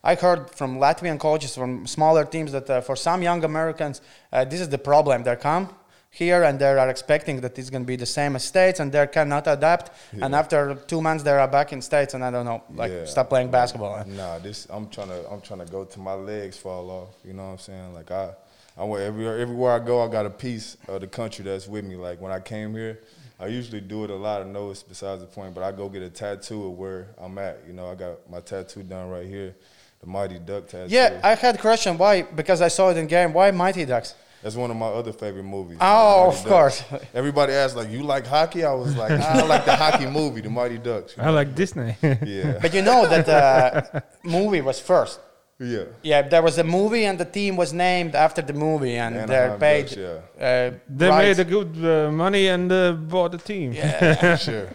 [0.03, 4.45] I heard from Latvian coaches from smaller teams that uh, for some young Americans uh,
[4.45, 5.23] this is the problem.
[5.23, 5.69] They come
[6.11, 8.91] here and they are expecting that it's going to be the same as states and
[8.91, 9.91] they cannot adapt.
[10.21, 13.05] And after two months they are back in states and I don't know, like Yeah.
[13.05, 14.03] stop playing basketball.
[14.05, 17.09] Nah, this I'm trying to I'm trying to go to my legs fall off.
[17.23, 17.93] You know what I'm saying?
[17.93, 18.31] Like I,
[18.77, 21.85] I went everywhere everywhere I go, I got a piece of the country that's with
[21.85, 21.95] me.
[21.95, 22.99] Like when I came here,
[23.39, 24.41] I usually do it a lot.
[24.41, 27.37] I know it's besides the point, but I go get a tattoo of where I'm
[27.37, 27.59] at.
[27.67, 29.55] You know, I got my tattoo done right here,
[30.01, 30.91] the Mighty Duck tattoo.
[30.93, 33.31] Yeah, I had a question why because I saw it in game.
[33.31, 34.15] Why Mighty Ducks?
[34.41, 35.77] That's one of my other favorite movies.
[35.81, 36.49] Oh, Mighty of Ducks.
[36.81, 36.83] course.
[37.13, 40.49] Everybody asked like, "You like hockey?" I was like, "I like the hockey movie, the
[40.49, 41.33] Mighty Ducks." you I know?
[41.33, 41.95] like Disney.
[42.01, 45.19] Yeah, But you know that uh, movie was first.
[45.59, 45.83] yeah.
[46.03, 49.27] Yeah, there was a movie and the team was named after the movie and Anaheim
[49.27, 49.85] they're paid.
[49.87, 50.45] Ducks, yeah.
[50.47, 51.37] uh, they rights.
[51.37, 53.73] made a good uh, money and uh, bought the team.
[53.73, 54.37] Yeah.
[54.47, 54.69] sure.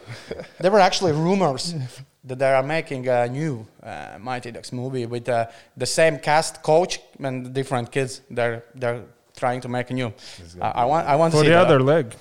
[0.60, 1.74] there were actually rumors
[2.26, 5.46] that they are making a new uh, Mighty Ducks movie with uh,
[5.76, 8.20] the same cast, coach, and different kids.
[8.30, 9.02] They're they're
[9.36, 10.12] trying to make a new.
[10.60, 11.66] I, I want I want to For see the that.
[11.66, 12.14] other leg.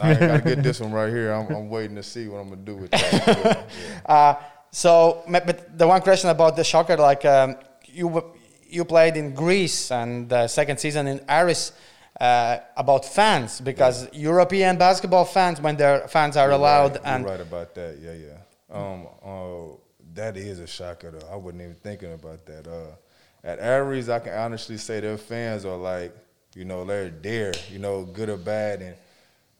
[0.00, 1.32] I ain't gotta get this one right here.
[1.32, 3.66] I'm, I'm waiting to see what I'm gonna do with that.
[4.08, 4.12] Yeah.
[4.14, 4.34] Uh,
[4.70, 8.22] so, but the one question about the shocker, like um, you
[8.68, 11.72] you played in Greece and the second season in Aris.
[12.20, 17.00] Uh, about fans because European basketball fans when their fans are You're allowed right.
[17.04, 17.96] and You're right about that.
[18.02, 18.76] Yeah, yeah.
[18.76, 19.76] Um, uh,
[20.14, 21.28] that is a shocker though.
[21.32, 22.66] I wasn't even thinking about that.
[22.66, 22.96] Uh,
[23.44, 26.12] at Aris, I can honestly say their fans are like,
[26.58, 28.96] you know, they're there, you know, good or bad, and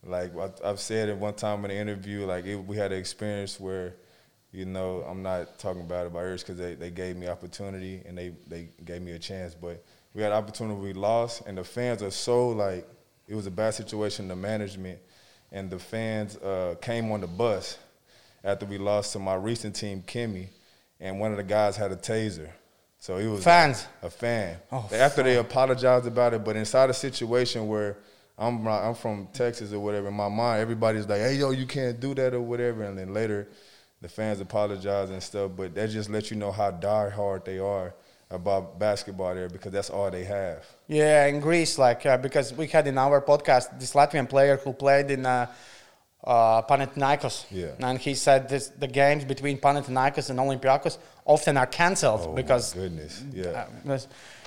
[0.05, 0.33] like
[0.65, 3.95] I've said it one time in an interview, like it, we had an experience where,
[4.51, 8.33] you know, I'm not talking about Aris because they, they gave me opportunity and they
[8.49, 12.11] they gave me a chance, but we had opportunity we lost, and the fans are
[12.11, 12.85] so like
[13.29, 14.27] it was a bad situation.
[14.27, 14.99] The management
[15.53, 17.79] and the fans uh, came on the bus
[18.43, 20.49] after we lost to my recent team, Kimmy,
[20.99, 22.51] and one of the guys had a taser.
[22.99, 23.87] So he was Fans.
[24.03, 24.57] a fan.
[24.73, 27.97] Oh, After they apologized about it, but inside a situation where
[28.37, 31.99] I'm I'm from Texas or whatever, in my mind everybody's like, "Hey, yo, you can't
[31.99, 33.49] do that" or whatever, and then later
[34.01, 35.53] the fans apologize and stuff.
[35.57, 37.95] But that just lets you know how die hard they are
[38.31, 40.65] about basketball there because that's all they have.
[40.87, 44.73] Yeah, in Greece, like uh, because we had in our podcast this Latvian player who
[44.73, 45.47] played in uh,
[46.25, 47.69] uh, Panathinaikos, Yeah.
[47.81, 52.75] and he said this, the games between Panathinaikos and Olympiacos often are cancelled Oh because
[52.75, 53.67] goodness, yeah.
[53.87, 53.99] Uh,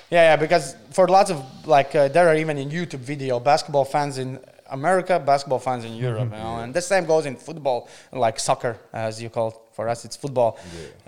[0.10, 3.86] yeah, yeah, because for lots of like uh, there are even in YouTube video basketball
[3.86, 7.88] fans in America, basketball fans in Europe, you know, and the same goes in football,
[8.12, 9.56] like soccer, as you call it.
[9.74, 10.60] For us, it's football.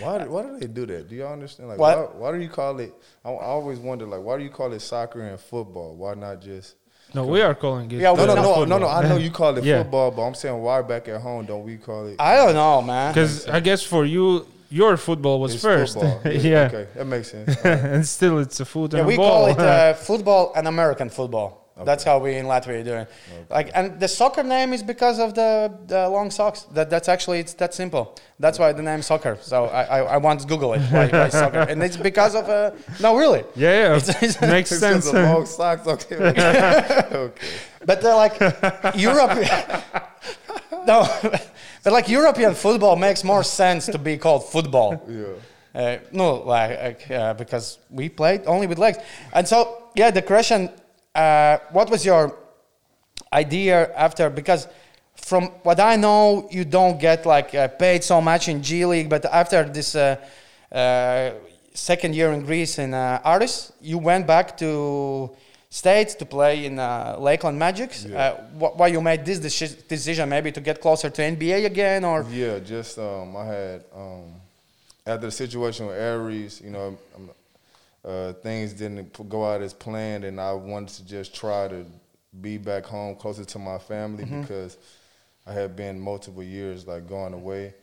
[0.00, 1.08] Why, why do they do that?
[1.08, 1.70] Do y'all understand?
[1.70, 2.92] Like, why, why do you call it?
[3.24, 5.94] I, I always wonder, like, why do you call it soccer and football?
[5.94, 6.74] Why not just?
[7.14, 8.00] No, we are calling it.
[8.00, 8.88] Yeah, we- No, no, no, no, no.
[8.88, 9.82] I know you call it Yeah.
[9.82, 12.16] football, but I'm saying why back at home don't we call it?
[12.18, 13.12] I don't know, man.
[13.12, 15.94] Because I guess for you, your football was it's first.
[15.94, 16.20] football.
[16.32, 16.66] yeah.
[16.72, 17.56] Okay, that makes sense.
[17.64, 17.80] All right.
[17.80, 19.00] and still, it's a football.
[19.00, 19.30] Yeah, we ball.
[19.30, 21.63] call it uh, football and American football.
[21.82, 23.10] That's how we in Latvia do it.
[23.50, 26.62] Like, and the soccer name is because of the, the long socks.
[26.72, 28.14] That that's actually it's that simple.
[28.38, 29.36] That's why the name soccer.
[29.40, 32.70] So I I, I once Google it why, why soccer, and it's because of uh,
[33.00, 33.42] no really.
[33.56, 33.96] yeah, yeah.
[33.96, 35.06] It's- it's- makes sense.
[35.06, 35.86] a long socks.
[35.86, 36.16] Okay.
[37.12, 37.48] okay.
[37.84, 38.38] But they're like
[38.94, 39.36] Europe.
[40.86, 41.06] no,
[41.82, 45.02] but like European football makes more sense to be called football.
[45.08, 45.24] Yeah.
[45.74, 48.98] Uh, no, like uh, because we played only with legs,
[49.32, 50.70] and so yeah, the question:
[51.14, 52.34] uh, What was your
[53.32, 54.30] idea after?
[54.30, 54.68] Because
[55.16, 59.08] from what I know, you don't get like uh, paid so much in G League,
[59.08, 60.16] but after this uh,
[60.72, 61.30] uh,
[61.72, 65.30] second year in Greece in uh, Aris, you went back to
[65.70, 68.04] States to play in uh, Lakeland Magics.
[68.04, 68.16] Yeah.
[68.18, 70.28] Uh, wh- why you made this deci- decision?
[70.28, 74.34] Maybe to get closer to NBA again, or Yeah, just um, I had um,
[75.06, 77.30] after the situation with Aris, you know, um,
[78.04, 81.86] uh, things didn't go out as planned, and I wanted to just try to
[82.40, 84.76] be back home closer to my family because
[85.46, 87.74] I had been multiple years like going away,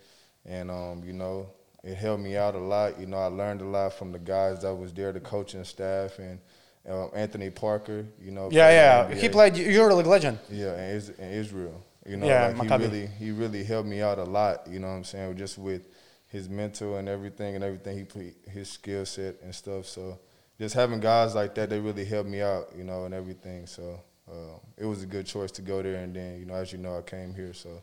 [0.45, 1.49] and um, you know,
[1.83, 2.99] it helped me out a lot.
[2.99, 6.19] You know, I learned a lot from the guys that was there, the coaching staff,
[6.19, 6.39] and
[6.87, 8.05] uh, Anthony Parker.
[8.21, 9.31] You know, yeah, yeah, the he NBA.
[9.31, 10.39] played EuroLeague legend.
[10.49, 11.83] Yeah, and, Israel.
[12.05, 14.87] You know, Yeah, like he really he really helped me out a lot, you know
[14.87, 15.83] what I'm saying, just with
[16.31, 19.85] his mental and everything and everything he put his skill set and stuff.
[19.85, 20.17] So
[20.57, 23.67] just having guys like that, they really helped me out, you know, and everything.
[23.67, 23.99] So
[24.31, 26.77] uh, it was a good choice to go there and then, you know, as you
[26.77, 27.81] know, I came here, so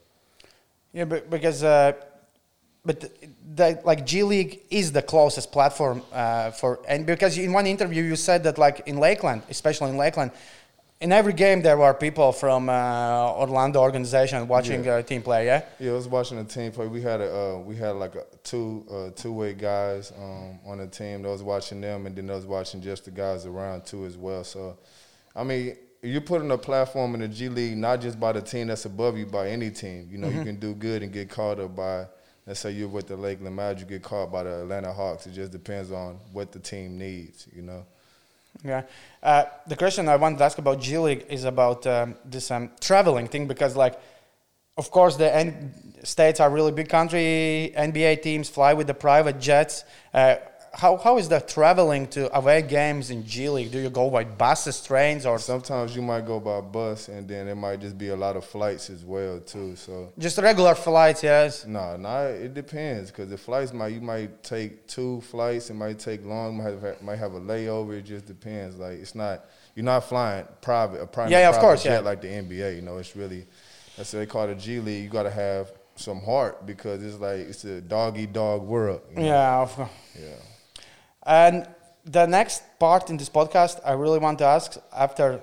[0.92, 1.92] Yeah, but because uh,
[2.84, 3.04] but
[3.54, 8.02] the, like G League is the closest platform uh, for and because in one interview
[8.02, 10.30] you said that like in Lakeland, especially in Lakeland,
[11.00, 14.94] in every game there were people from uh, Orlando organization watching Yeah.
[14.96, 15.46] uh, team play.
[15.46, 15.62] Yeah.
[15.78, 16.87] Yeah, I was watching the team play.
[16.88, 20.78] We had a uh, we had like a two uh, two way guys um, on
[20.78, 21.22] the team.
[21.22, 24.16] that was watching them, and then I was watching just the guys around too as
[24.16, 24.42] well.
[24.44, 24.76] So,
[25.37, 28.66] I mean, you're putting a platform in the G League not just by the team
[28.66, 30.08] that's above you, by any team.
[30.11, 32.06] You know, you can do good and get caught up by.
[32.46, 35.26] Let's say you're with the Lakeland Magic, you get caught by the Atlanta Hawks.
[35.26, 37.46] It just depends on what the team needs.
[37.54, 37.84] You know.
[38.64, 38.82] Yeah.
[39.22, 42.70] Uh, the question I want to ask about G League is about um, this um,
[42.80, 44.00] traveling thing because, like,
[44.76, 45.72] of course, the N-
[46.04, 47.72] states are really big country.
[47.76, 49.84] NBA teams fly with the private jets.
[50.12, 50.37] Uh,
[50.78, 53.72] how how is the traveling to away games in G League?
[53.72, 57.46] Do you go by buses, trains, or Sometimes you might go by bus, and then
[57.46, 59.74] there might just be a lot of flights as well too.
[59.74, 61.24] So just regular flights?
[61.24, 61.66] Yes.
[61.66, 65.68] No, no, it depends because the flights might you might take two flights.
[65.68, 66.56] It might take long.
[66.58, 67.98] Might have might have a layover.
[67.98, 68.76] It just depends.
[68.76, 71.98] Like it's not you're not flying private a private Yeah, yeah, of course, jet yeah.
[72.00, 72.76] like the NBA.
[72.76, 73.46] You know, it's really
[73.96, 75.02] that's what they call it G League.
[75.02, 79.00] You got to have some heart because it's like it's a dog eat dog world.
[79.10, 79.26] you know?
[79.26, 79.62] Yeah.
[79.62, 79.90] Of course.
[80.14, 80.28] yeah.
[81.28, 81.68] And
[82.06, 85.42] the next part in this podcast, I really want to ask after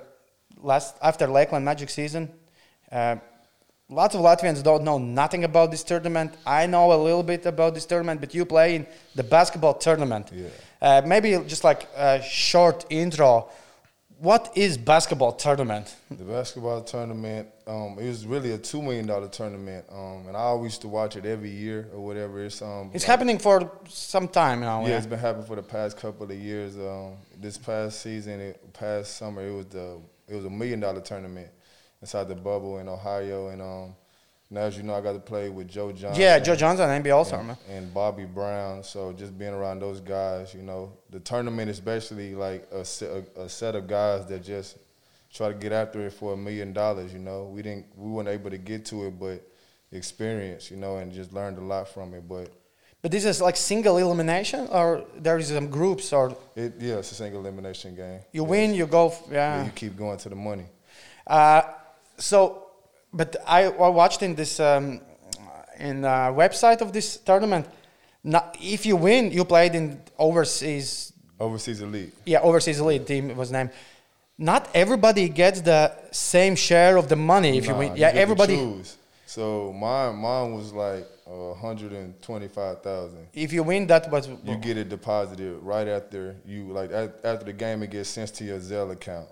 [0.60, 2.28] last after Lakeland Magic season.
[2.90, 3.16] Uh,
[3.88, 6.34] lots of Latvians don't know nothing about this tournament.
[6.44, 10.32] I know a little bit about this tournament, but you play in the basketball tournament.
[10.34, 10.48] Yeah.
[10.82, 13.48] Uh, maybe just like a short intro.
[14.18, 15.94] What is basketball tournament?
[16.10, 20.40] The basketball tournament, um, it was really a two million dollar tournament, um, and I
[20.40, 22.42] always used to watch it every year or whatever.
[22.42, 24.80] It's um, It's like- happening for some time now.
[24.82, 24.96] Yeah, yeah?
[24.96, 26.78] it's been happening for the past couple of years.
[26.78, 31.02] Um, this past season, it, past summer, it was the it was a million dollar
[31.02, 31.48] tournament
[32.00, 33.94] inside the bubble in Ohio, and um,
[34.50, 36.20] now as you know, I got to play with Joe Johnson.
[36.20, 37.56] Yeah, Joe Johnson, NBA All Star, and, man.
[37.68, 38.82] and Bobby Brown.
[38.84, 42.84] So just being around those guys, you know, the tournament is basically like a,
[43.36, 44.78] a, a set of guys that just
[45.32, 47.12] try to get after it for a million dollars.
[47.12, 49.42] You know, we didn't, we weren't able to get to it, but
[49.92, 52.28] experience, you know, and just learned a lot from it.
[52.28, 52.50] But
[53.02, 57.12] But this is like single elimination, or there is some groups, or It yeah, it's
[57.12, 58.20] a single elimination game.
[58.32, 58.50] you Yes.
[58.50, 59.12] win, you go.
[59.30, 59.64] Yeah, Yeah.
[59.64, 60.66] you keep going to the money.
[61.26, 61.62] Uh,
[62.18, 62.65] so,
[63.16, 65.00] but I, I watched in this um,
[65.78, 67.66] in uh, website of this tournament.
[68.22, 71.12] Not, if you win, you played in overseas.
[71.38, 72.12] Overseas elite.
[72.24, 73.70] Yeah, overseas elite team was named.
[74.38, 77.96] Not everybody gets the same share of the money if you win.
[77.96, 78.82] Yeah, to everybody.
[79.26, 83.28] So mine, mine was like uh, hundred and twenty-five thousand.
[83.32, 87.44] If you win, that was You get it deposited right after you like at- after
[87.44, 87.82] the game.
[87.82, 89.28] It gets sent to your Zelle account.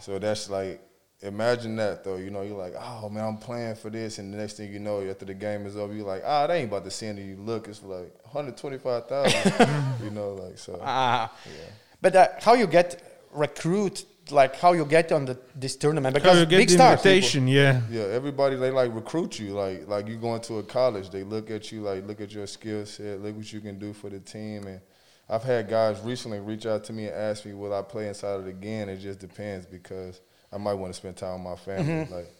[0.00, 0.80] So that's like
[1.26, 2.16] imagine that though.
[2.16, 4.78] You know, you're like, oh man, I'm playing for this, and the next thing you
[4.78, 7.36] know, after the game is over, you're like, ah, they ain't about to send you.
[7.36, 10.04] Look, it's like 125,000.
[10.04, 10.80] you know, like so.
[10.82, 11.32] Ah.
[11.44, 11.52] Yeah.
[12.00, 14.04] But uh, how you get recruit?
[14.30, 16.12] Like how you get on the this tournament?
[16.12, 17.06] Because you get big the stars.
[17.06, 17.46] invitation?
[17.46, 17.80] Yeah.
[17.88, 19.52] Yeah, everybody they like recruit you.
[19.52, 22.46] Like like you going to a college, they look at you like look at your
[22.48, 24.66] skill set, look what you can do for the team.
[24.66, 24.80] And
[25.28, 28.40] I've had guys recently reach out to me and ask me, will I play inside
[28.40, 28.88] of it again?
[28.88, 30.20] It just depends because
[30.52, 32.08] I might want to spend time with my family.
[32.10, 32.32] Like,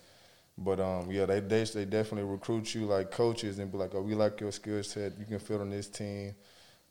[0.59, 4.03] but um, yeah, they, they they definitely recruit you like coaches and be like, oh,
[4.03, 5.19] we like your skill set.
[5.19, 6.35] You can fit on this team.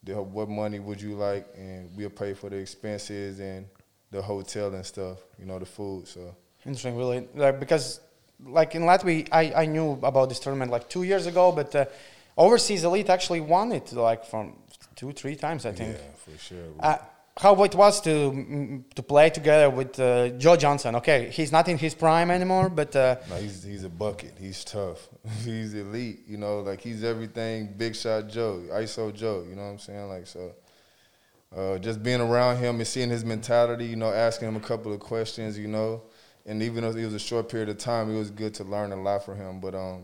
[0.03, 1.47] The, what money would you like?
[1.57, 3.65] And we'll pay for the expenses and
[4.11, 5.17] the hotel and stuff.
[5.39, 6.07] You know, the food.
[6.07, 6.35] So.
[6.65, 7.99] Interesting, really, like, because
[8.43, 11.85] like in Latvia, I, I knew about this tournament like two years ago, but uh,
[12.37, 14.57] overseas elite actually won it like from
[14.95, 15.95] two three times, I think.
[15.95, 16.65] Yeah, for sure.
[16.79, 16.97] Uh,
[17.37, 20.95] how it was to to play together with uh, Joe Johnson?
[20.95, 24.35] Okay, he's not in his prime anymore, but uh, No, he's he's a bucket.
[24.39, 25.09] He's tough.
[25.43, 26.21] he's elite.
[26.27, 27.73] You know, like he's everything.
[27.77, 29.45] Big shot Joe, ISO Joe.
[29.47, 30.07] You know what I'm saying?
[30.07, 30.53] Like so.
[31.55, 34.91] Uh, just being around him and seeing his mentality, you know, asking him a couple
[34.91, 36.01] of questions, you know,
[36.45, 38.91] and even though it was a short period of time, it was good to learn
[38.91, 39.61] a lot from him.
[39.61, 40.03] But um,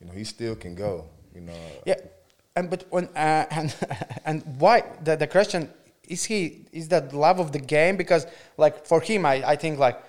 [0.00, 1.06] you know, he still can go.
[1.34, 1.52] You know.
[1.84, 1.96] yeah,
[2.54, 3.74] and but when uh, and
[4.24, 5.68] and why the the question
[6.08, 9.78] is he is that love of the game because like for him I, I think
[9.78, 10.00] like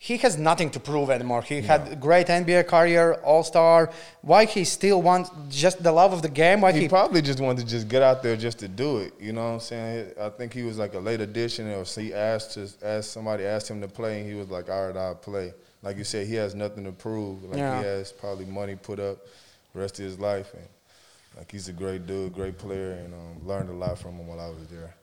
[0.00, 1.42] he has nothing to prove anymore.
[1.42, 3.90] He had a great NBA career, All Star.
[4.22, 6.60] Why he still wants just the love of the game?
[6.60, 6.88] Why He, he?
[6.88, 9.12] probably just wanted to just get out there just to do it.
[9.18, 10.12] You know what I'm saying?
[10.20, 13.68] I think he was like a late addition, or he asked to asked somebody asked
[13.68, 16.34] him to play, and he was like, "All right, I'll play." Like you said, he
[16.36, 17.42] has nothing to prove.
[17.42, 17.78] Like Yeah.
[17.80, 19.18] he has probably money put up
[19.74, 20.68] the rest of his life, and
[21.36, 24.38] like he's a great dude, great player, and um, learned a lot from him while
[24.38, 24.94] I was there.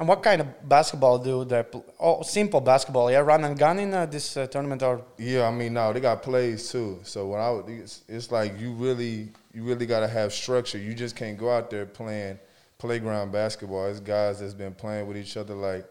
[0.00, 1.62] And what kind of basketball do they?
[1.62, 1.82] play?
[2.00, 3.10] oh, simple basketball.
[3.10, 6.00] Yeah, run and gun in uh, this uh, tournament or Yeah, I mean, no, they
[6.00, 7.00] got plays too.
[7.02, 10.78] So when I, would- it's, it's like you really, you really got to have structure.
[10.78, 12.38] You just can't go out there playing
[12.78, 13.88] playground basketball.
[13.88, 15.54] It's guys that's been playing with each other.
[15.54, 15.84] Like,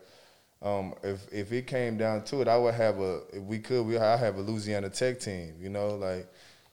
[0.63, 3.85] um, if if it came down to it, I would have a, if we could,
[3.85, 5.53] we I have a Louisiana Tech team.
[5.61, 6.27] You know, like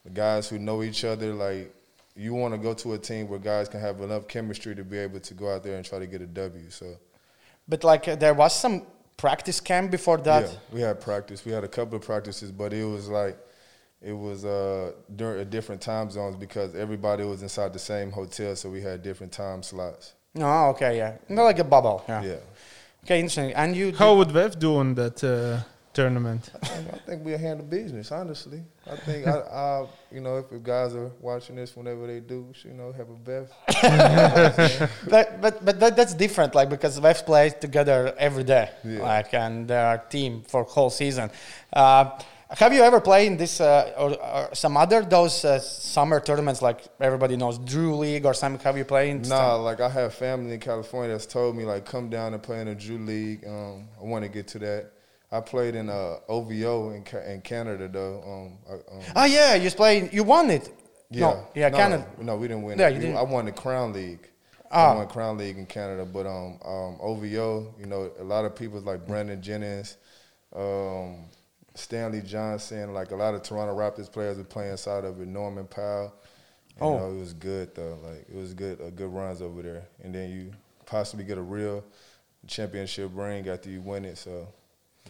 [0.05, 1.35] the guys who know each other.
[1.35, 1.71] Like,
[2.17, 4.97] you want to go to a team where guys can have enough chemistry to be
[4.97, 6.71] able to go out there and try to get a W.
[6.71, 6.97] So.
[7.69, 8.83] But like uh, there was some
[9.17, 10.45] practice camp before that.
[10.45, 11.45] Yeah, we had practice.
[11.45, 13.37] We had a couple of practices, but it was like
[14.03, 18.71] it was uh, during different time zones because everybody was inside the same hotel, so
[18.71, 20.15] we had different time slots.
[20.35, 22.05] No, okay, yeah, not like a bubble.
[22.09, 22.23] Yeah.
[22.23, 22.37] Yeah,
[23.05, 23.53] Okay, interesting.
[23.55, 23.93] And you?
[23.93, 25.63] How would VEF do on that uh,
[25.97, 26.51] tournament?
[26.63, 28.13] I think we'll handle business.
[28.13, 29.31] Honestly, I think I,
[29.65, 33.09] I, you know, if the guys are watching this, whenever they do, you know, have
[33.09, 33.45] a bet.
[35.11, 36.55] but but but that, that's different.
[36.55, 38.71] Like because we've played together every day.
[38.85, 39.03] Yeah.
[39.03, 41.31] Like and they are team for whole season.
[41.73, 46.21] Uh, have you ever played in this uh, or, or some other those uh, summer
[46.21, 48.63] tournaments like everybody knows Drew League or something?
[48.63, 49.11] Have you played?
[49.11, 52.43] In Nah, like I have family in California that's told me like come down and
[52.43, 53.45] play in a Drew League.
[53.47, 54.93] Um, I want to get to that.
[55.33, 58.23] I played in uh, OVO in, in Canada though.
[58.23, 60.13] Um, I, um, Oh yeah, you played.
[60.13, 60.69] You won it.
[61.11, 62.07] No, yeah, no, Canada.
[62.21, 62.79] No, we didn't win.
[62.79, 62.95] Yeah, it.
[62.95, 63.17] you didn't.
[63.17, 64.29] I won the Crown League.
[64.71, 64.93] Ah.
[64.93, 68.57] I won Crown League in Canada, but um, um, OVO, you know, a lot of
[68.57, 69.97] people like Brandon Jennings,
[70.55, 71.27] um,
[71.75, 75.29] Stanley Johnson, like a lot of Toronto Raptors players were playing inside of it.
[75.29, 76.13] Norman Powell.
[76.77, 76.99] You Oh.
[76.99, 77.99] know, it was good though.
[78.05, 80.53] Like it was good, a good runs over there, and then you
[80.85, 81.85] possibly get a real
[82.47, 84.19] championship ring after you win it.
[84.19, 84.47] So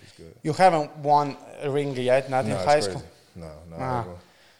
[0.02, 0.34] it's good.
[0.42, 3.00] You haven't won a ring yet, not in No, high it's school.
[3.00, 3.46] crazy.
[3.46, 4.04] No, no, Ah.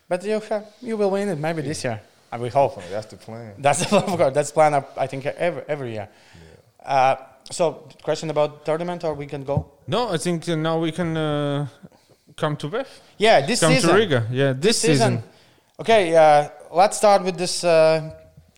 [0.09, 2.01] But you have, you will win it maybe this year.
[2.31, 2.81] I will hope.
[2.91, 3.55] that's the plan.
[3.59, 4.93] That's of course that's plan up.
[4.97, 6.09] I think every every year.
[6.85, 7.15] Uh,
[7.51, 9.65] so question about tournament, or we can go.
[9.87, 11.67] No, I think uh, now we can uh,
[12.37, 12.87] come to VEF.
[13.19, 13.91] Yeah, this Come season.
[13.91, 14.27] to Riga.
[14.31, 15.23] Yeah, this, season.
[15.79, 18.11] Okay, uh, let's start with this uh,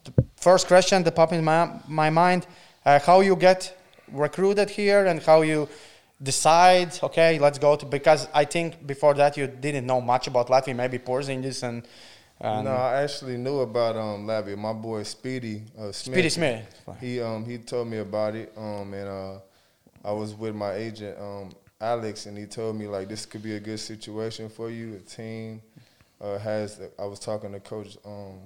[0.05, 2.47] the first question that popped in my my mind.
[2.85, 3.75] Uh, how you get
[4.13, 5.69] recruited here and how you
[6.23, 6.99] decide?
[7.03, 10.75] Okay, let's go to because I think before that you didn't know much about Latvia,
[10.75, 11.83] maybe Porzingis and
[12.41, 14.55] And no, I actually knew about um Labby.
[14.57, 16.15] My boy Speedy uh, Smith.
[16.15, 16.81] Speedy Smith.
[17.01, 18.53] He um he told me about it.
[18.57, 19.39] Um and uh
[20.05, 21.51] I was with my agent um
[21.81, 24.95] Alex and he told me like this could be a good situation for you.
[24.95, 25.63] A team
[26.21, 26.81] uh, has.
[26.99, 28.39] I was talking to Coach um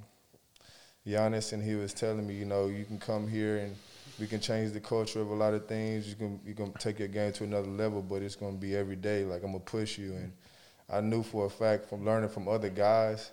[1.07, 3.77] Giannis and he was telling me, you know, you can come here and
[4.19, 6.09] we can change the culture of a lot of things.
[6.09, 8.97] You can you can take your game to another level, but it's gonna be every
[8.97, 9.25] day.
[9.25, 10.33] Like I'm gonna push you, and
[10.91, 13.31] I knew for a fact from learning from other guys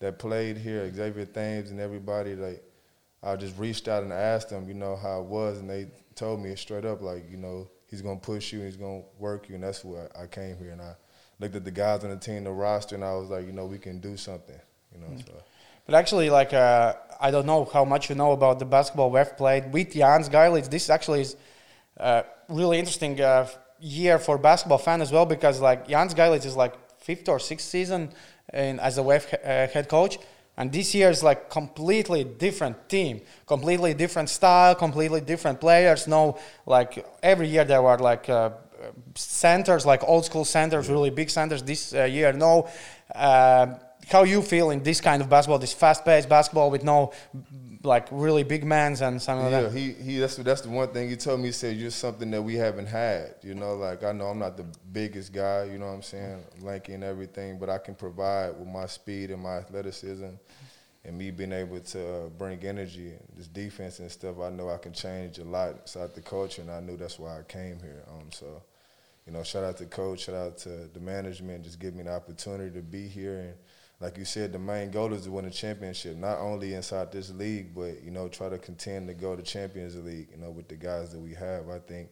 [0.00, 2.34] that played here, Xavier Thames and everybody.
[2.34, 2.62] Like
[3.22, 6.40] I just reached out and asked them, you know, how it was, and they told
[6.40, 9.64] me straight up, like you know, he's gonna push you, he's gonna work you, and
[9.64, 10.70] that's why I came here.
[10.70, 10.94] And I
[11.40, 13.66] looked at the guys on the team, the roster, and I was like, you know,
[13.66, 14.60] we can do something,
[14.94, 15.08] you know.
[15.08, 15.26] Mm.
[15.26, 15.32] So.
[15.86, 19.36] But actually, like uh, I don't know how much you know about the basketball we've
[19.36, 20.70] played with Jans Gailits.
[20.70, 21.36] This actually is
[21.96, 23.48] a really interesting uh,
[23.80, 27.68] year for basketball fan as well because like Jans Gailits is like fifth or sixth
[27.68, 28.10] season
[28.52, 30.18] in, as a VEF uh, head coach.
[30.56, 36.08] And this year is like completely different team, completely different style, completely different players.
[36.08, 38.50] No, like every year there were like uh,
[39.14, 41.62] centers, like old school centers, really big centers.
[41.62, 42.68] This uh, year, no.
[43.14, 43.74] Uh,
[44.08, 47.12] how you feel in this kind of basketball, this fast-paced basketball with no
[47.84, 49.78] like really big mans and something yeah, like that?
[49.78, 50.18] he he.
[50.18, 51.46] That's that's the one thing he told me.
[51.46, 53.36] He said you're something that we haven't had.
[53.42, 55.64] You know, like I know I'm not the biggest guy.
[55.64, 59.30] You know what I'm saying, lanky and everything, but I can provide with my speed
[59.30, 60.30] and my athleticism,
[61.04, 64.40] and me being able to uh, bring energy this defense and stuff.
[64.40, 67.38] I know I can change a lot inside the culture, and I knew that's why
[67.38, 68.02] I came here.
[68.08, 68.62] Um, so,
[69.26, 72.12] you know, shout out to coach, shout out to the management, just give me the
[72.12, 73.54] opportunity to be here and
[74.00, 77.30] like you said, the main goal is to win a championship, not only inside this
[77.30, 80.28] league, but you know, try to contend to go to Champions League.
[80.30, 82.10] You know, with the guys that we have, I think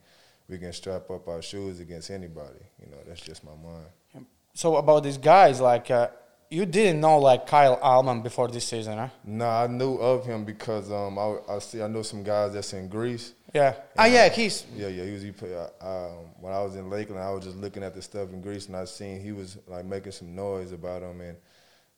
[0.48, 2.64] we can strap up our shoes against anybody.
[2.80, 4.26] You know, that's just my mind.
[4.54, 6.08] So about these guys, like uh,
[6.50, 9.08] you didn't know like Kyle Allman before this season, huh?
[9.24, 12.72] No, I knew of him because um, I, I see I know some guys that's
[12.72, 13.32] in Greece.
[13.54, 13.74] Yeah.
[13.96, 15.22] Ah, yeah, he's Yeah, yeah, he was.
[15.22, 18.02] He play, uh, um, when I was in Lakeland, I was just looking at the
[18.02, 21.36] stuff in Greece, and I seen he was like making some noise about him, and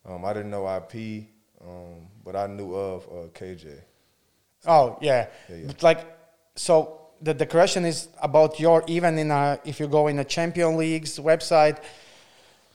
[0.08, 1.24] um, I didn't know IP,
[1.60, 3.80] um, but I knew of uh, KJ.
[4.66, 5.26] Oh yeah.
[5.48, 5.66] Yeah, yeah.
[5.66, 6.06] But like
[6.56, 10.24] so the, the question is about your even in a if you go in a
[10.24, 11.78] champion leagues website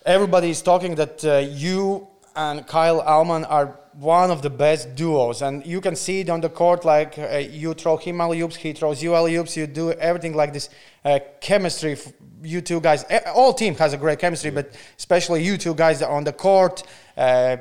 [0.05, 5.41] everybody is talking that uh, you and Kyle Allman are one of the best duos.
[5.41, 8.56] And you can see it on the court like uh, you throw him alley oops
[8.56, 10.70] he throws you alley oops you do everything like this.
[11.06, 15.58] Uh, chemistry f- you two guys all team has a great chemistry but especially you
[15.58, 16.84] two guys on the court
[17.18, 17.58] uh,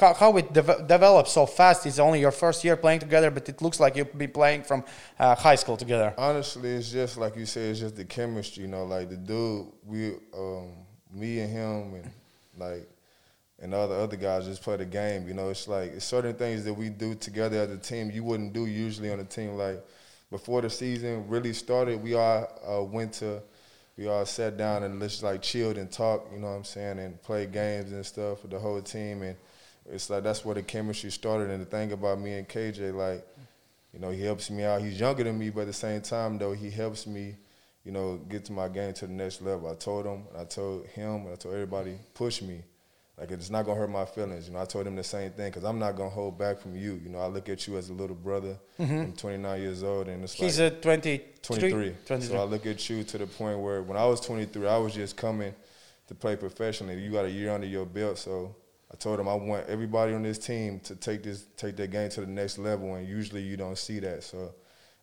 [0.00, 3.48] how, how it dev- developed so fast it's only your first year playing together but
[3.48, 4.82] it looks like you've been playing from
[5.18, 6.14] uh, high school together.
[6.16, 8.62] Honestly, it's just like you said, it's just the chemistry.
[8.62, 10.72] You know, like the dude, we, um,
[11.12, 12.10] me and him, and
[12.56, 12.88] like,
[13.60, 15.26] and all the other guys just play the game.
[15.26, 18.24] You know, it's like it's certain things that we do together as a team you
[18.24, 19.56] wouldn't do usually on a team.
[19.56, 19.84] Like
[20.30, 23.42] before the season really started, we all uh, went to,
[23.96, 26.32] we all sat down and just like chilled and talked.
[26.32, 29.22] You know what I'm saying, and played games and stuff with the whole team.
[29.22, 29.36] And
[29.90, 31.50] it's like that's where the chemistry started.
[31.50, 33.26] And the thing about me and KJ, like.
[33.94, 34.82] You know, he helps me out.
[34.82, 37.34] He's younger than me, but at the same time, though, he helps me,
[37.84, 39.70] you know, get to my game to the next level.
[39.70, 42.62] I told him, I told him, and I told everybody, push me.
[43.18, 44.46] Like, it's not to hurt my feelings.
[44.46, 46.60] You know, I told him the same thing because I'm not going to hold back
[46.60, 47.00] from you.
[47.02, 48.56] You know, I look at you as a little brother.
[48.78, 50.44] I'm 29 years old, and it's Mm-hmm.
[50.44, 51.94] he's like a 23 23.
[52.06, 52.36] 23.
[52.36, 54.94] So I look at you to the point where when I was 23, I was
[54.94, 55.52] just coming
[56.06, 57.00] to play professionally.
[57.00, 58.54] You got a year under your belt, so
[58.92, 62.08] I told him I want everybody on this team to take this take their game
[62.10, 64.22] to the next level, and usually you don't see that.
[64.22, 64.50] So I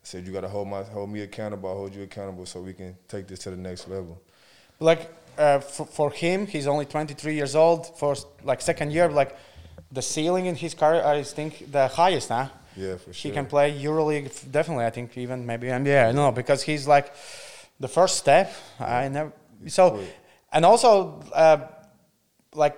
[0.04, 2.74] said you got to hold my hold me accountable, I'll hold you accountable, so we
[2.74, 4.22] can take this to the next level.
[4.80, 9.36] like uh, for, for him he's only 23 years old for like second year like
[9.92, 13.30] the ceiling in his career i think the highest huh Yeah, for sure.
[13.30, 17.14] he can play euroleague definitely i think even maybe nba no because he's like
[17.80, 19.32] the first step i never
[19.68, 20.10] so quick.
[20.54, 21.58] and also uh,
[22.54, 22.78] like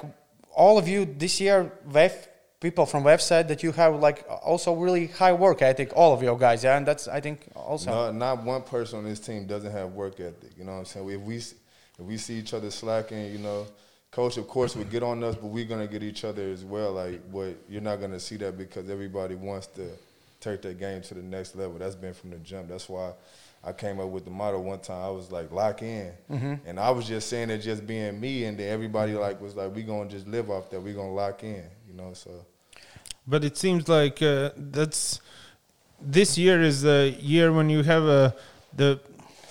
[0.55, 2.28] all of you this year VEF
[2.60, 6.22] people from VEF said that you have like also really high work ethic all of
[6.24, 9.45] your guys yeah and that's i think also No, not one person on this team
[9.45, 10.51] doesn't have work ethic.
[10.58, 11.10] You know what I'm saying?
[11.10, 11.39] If we
[11.99, 13.67] if we see each other slacking, you know,
[14.11, 16.93] coach of course would get on us, but we're gonna get each other as well.
[16.93, 19.89] Like, but you're not gonna see that because everybody wants to
[20.39, 21.77] take their game to the next level.
[21.77, 22.69] That's been from the jump.
[22.69, 23.13] That's why
[23.63, 25.03] I came up with the motto one time.
[25.03, 26.55] I was like, lock in, mm-hmm.
[26.65, 29.21] and I was just saying it just being me, and then everybody mm-hmm.
[29.21, 30.81] like was like, we gonna just live off that.
[30.81, 32.13] We gonna lock in, you know.
[32.13, 32.45] So
[33.25, 35.19] But it seems like uh, that's
[35.99, 38.35] this year is the year when you have a
[38.75, 38.99] the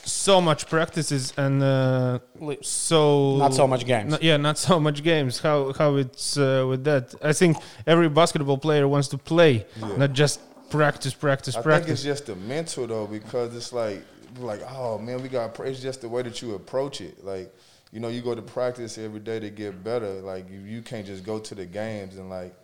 [0.07, 2.19] so much practices and uh,
[2.63, 4.13] so Not so much games.
[4.13, 5.41] No- yeah, not so much games.
[5.41, 7.15] How how it's uh, with that?
[7.23, 9.97] I think every basketball player wants to play, Yeah.
[9.97, 10.41] not just
[10.71, 11.75] practice, practice, practice.
[11.75, 14.03] I think it's just the mental though, because it's like,
[14.39, 15.59] like, oh man, we got.
[15.61, 17.25] It's just the way that you approach it.
[17.25, 17.55] Like,
[17.93, 20.21] you know, you go to practice every day to get better.
[20.21, 22.55] Like, you, you can't just go to the games and like,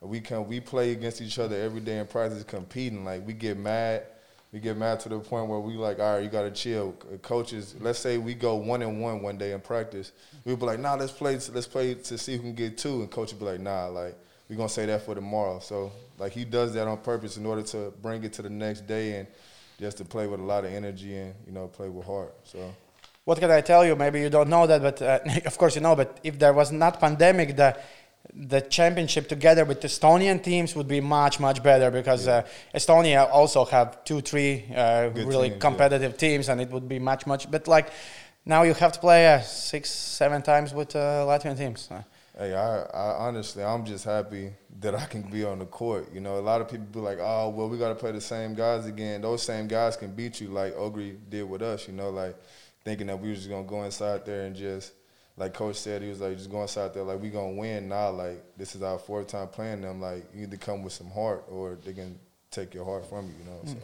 [0.00, 3.04] we can we play against each other every day in practice, competing.
[3.04, 4.04] Like, we get mad.
[4.52, 6.92] We get mad to the point where we like, all right, you got to chill.
[7.22, 10.12] Coaches, let's say we go one and one one day in practice.
[10.44, 11.34] we'd be like, nah, let's play.
[11.34, 13.00] Let's play to see who can get two.
[13.00, 14.14] And coach will be like, nah, like
[14.50, 15.58] we're gonna say that for tomorrow.
[15.60, 18.86] So like he does that on purpose in order to bring it to the next
[18.86, 19.28] day and
[19.80, 22.34] just to play with a lot of energy and you know play with heart.
[22.44, 22.74] So
[23.24, 23.96] what can I tell you?
[23.96, 25.96] Maybe you don't know that, but uh, of course you know.
[25.96, 27.78] But if there was not pandemic, the
[28.34, 33.64] the championship together with Estonian teams would be much much better because uh, Estonia also
[33.66, 35.58] have two three uh, really teams, yeah.
[35.58, 37.50] competitive teams, and it would be much much.
[37.50, 37.90] But like
[38.46, 41.88] now you have to play uh, six seven times with uh, Latvian teams.
[42.38, 46.12] Hey, I, I honestly I'm just happy that I can be on the court.
[46.14, 48.20] You know, a lot of people be like, oh well, we got to play the
[48.20, 49.20] same guys again.
[49.20, 51.86] Those same guys can beat you like Ogre did with us.
[51.86, 52.36] You know, like
[52.82, 54.92] thinking that we was just gonna go inside there and just.
[55.36, 58.10] Like coach said, he was like, just go inside there, like we gonna win now.
[58.10, 60.00] Like this is our fourth time playing them.
[60.00, 62.18] Like you either come with some heart, or they can
[62.50, 63.34] take your heart from you.
[63.38, 63.60] You know.
[63.64, 63.76] So.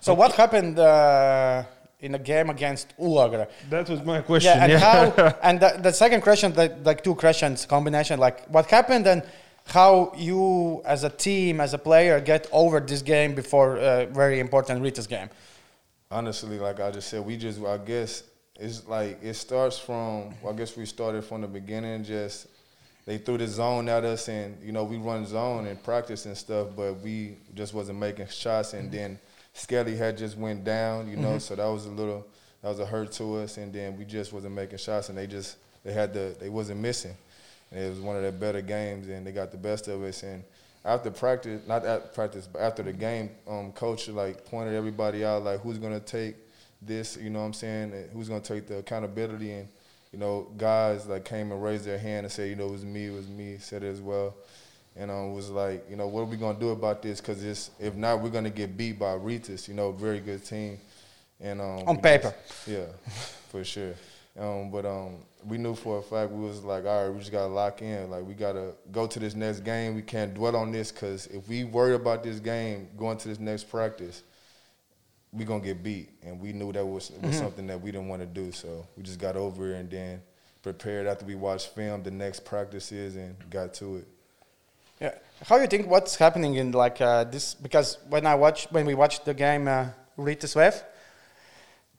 [0.00, 1.62] so what happened uh,
[2.00, 3.48] in a game against Ulagra?
[3.68, 4.56] that was my question.
[4.56, 5.34] Yeah, and how?
[5.42, 9.22] And the, the second question, the, like two questions combination, like what happened and
[9.66, 14.40] how you, as a team, as a player, get over this game before a very
[14.40, 15.30] important Rytas game.
[16.10, 18.24] honestly, like I just said, we just I guess
[18.60, 22.04] it's like it starts from I guess we started from the beginning.
[22.04, 22.46] Just
[23.06, 26.36] they threw the zone at us, and you know we run zone and practice and
[26.36, 28.74] stuff, but we just wasn't making shots.
[28.74, 29.18] And then
[29.54, 32.26] Skelly had just went down, you know, so that was a little
[32.62, 33.56] that was a hurt to us.
[33.56, 36.80] And then we just wasn't making shots, and they just they had the they wasn't
[36.80, 37.16] missing.
[37.72, 40.22] And it was one of their better games, and they got the best of us.
[40.22, 40.44] And
[40.84, 45.44] after practice, not at practice, but after the game, um, coach like pointed everybody out,
[45.44, 46.36] like who's gonna take
[46.82, 47.92] this, you know what I'm saying?
[48.12, 49.52] Who's gonna take the accountability?
[49.52, 49.68] And
[50.12, 52.84] you know, guys like came and raised their hand and said, you know, it was
[52.84, 54.34] me, it was me, said it as well.
[54.96, 57.20] And um, was like, you know, what are we gonna do about this?
[57.20, 60.78] Because if not, we're gonna get beat by Rytas, you know, very good team.
[61.40, 62.34] And um, On paper.
[62.66, 62.86] yeah,
[63.48, 63.94] for sure.
[64.38, 65.16] Um, but um,
[65.46, 68.10] we knew for a fact we was like, all right, we just gotta lock in.
[68.10, 69.94] Like we gotta go to this next game.
[69.94, 73.38] We can't dwell on this because if we worry about this game going to this
[73.38, 74.22] next practice,
[75.32, 76.10] we gonna get beat.
[76.22, 78.52] And we knew that was, was something that we didn't want to do.
[78.52, 80.22] So we just got over it and then
[80.62, 84.08] prepared after we watched film the next practices and got to it.
[85.00, 85.14] Yeah.
[85.46, 87.54] How do you think what's happening in like uh, this?
[87.54, 89.86] Because when I watch when we watched the game uh,
[90.18, 90.82] Rytas VEF,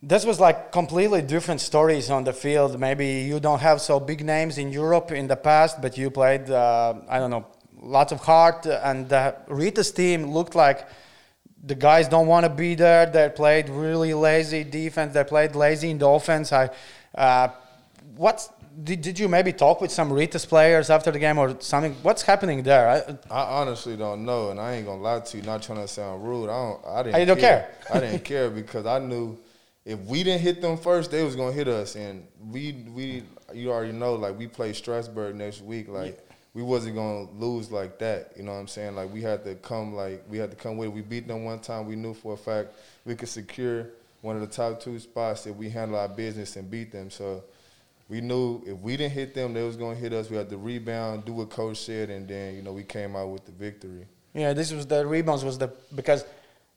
[0.03, 2.79] this was like completely different stories on the field.
[2.79, 6.51] Maybe you don't have so big names in Europe in the past, but you played
[6.51, 7.47] uh, I don't know
[7.81, 10.87] lots of heart, and the Rytas team looked like
[11.63, 13.05] the guys don't want to be there.
[13.05, 15.13] They played really lazy defense.
[15.13, 16.51] They played lazy in the offense.
[16.51, 16.69] I,
[17.15, 17.49] uh,
[18.15, 18.49] what's
[18.83, 21.93] did, did you maybe talk with some Rytas players after the game or something?
[22.01, 22.89] What's happening there?
[22.89, 25.43] I, I honestly don't know, and I ain't gonna lie to you.
[25.43, 26.49] Not trying to sound rude.
[26.49, 26.85] I don't.
[26.85, 27.19] I didn't.
[27.19, 27.69] You don't care?
[27.93, 29.37] I didn't care because I knew
[29.85, 33.71] if we didn't hit them first, they was gonna hit us, and we we you
[33.71, 35.87] already know like we play Strasbourg next week.
[35.89, 38.33] Like we wasn't gonna lose like that.
[38.35, 38.95] You know what I'm saying?
[38.95, 40.93] Like we had to come like we had to come with it.
[40.93, 41.87] We beat them one time.
[41.87, 42.69] We knew for a fact
[43.05, 43.87] we could secure
[44.21, 47.09] one of the top two spots if we handle our business and beat them.
[47.09, 47.43] So.
[48.09, 50.29] We knew if we didn't hit them, they was gonna hit us.
[50.29, 53.29] We had to rebound, do what coach said, and then you know we came out
[53.29, 54.05] with the victory.
[54.33, 56.25] Yeah, this was the rebounds was the because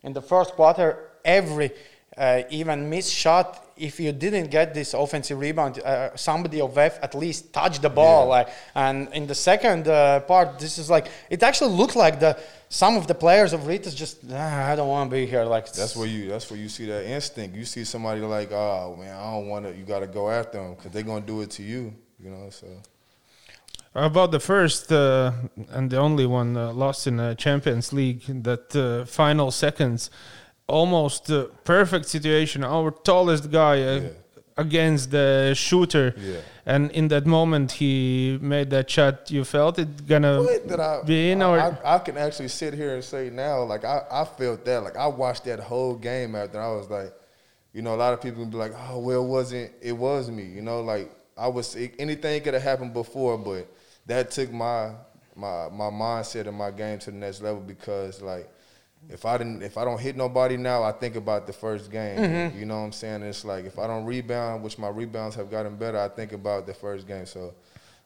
[0.04, 1.72] in the first quarter every
[2.16, 6.98] uh, even miss shot if you didn't get this offensive rebound uh, somebody of F
[7.02, 8.36] at least touched the ball Yeah.
[8.36, 12.38] like and in the second uh, part this is like it actually looked like the
[12.68, 15.66] some of the players of Rytas just ah, I don't want to be here like
[15.72, 16.28] That's where you.
[16.28, 17.56] That's where you see that instinct.
[17.56, 19.70] You see somebody like, oh man, I don't want to.
[19.78, 21.94] You got to go after them because they're gonna do it to you.
[22.22, 22.50] You know.
[22.50, 22.66] So
[23.94, 25.30] About the first uh,
[25.70, 30.10] and the only one uh, lost in the Champions League, that uh, final seconds,
[30.68, 32.64] almost uh, perfect situation.
[32.64, 34.08] Our tallest guy uh, Yeah.
[34.56, 36.40] against the shooter, yeah.
[36.64, 39.30] and in that moment he made that shot.
[39.30, 41.02] You felt it gonna I?
[41.04, 44.02] be in I, or I, I can actually sit here and say now, like I,
[44.10, 44.82] I felt that.
[44.82, 46.60] Like I watched that whole game after.
[46.60, 47.12] I was like,
[47.72, 49.72] you know, a lot of people would be like, oh well, it wasn't.
[49.82, 50.44] It was me.
[50.44, 51.76] You know, like I was.
[51.98, 53.66] Anything could have happened before, but
[54.06, 54.92] that took my
[55.34, 58.48] my my mindset and my game to the next level because like
[59.08, 62.18] if I didn't, if I don't hit nobody now, I think about the first game.
[62.18, 62.58] Mm-hmm.
[62.58, 63.22] You know what I'm saying?
[63.22, 66.66] It's like if I don't rebound, which my rebounds have gotten better, I think about
[66.66, 67.26] the first game.
[67.26, 67.54] So,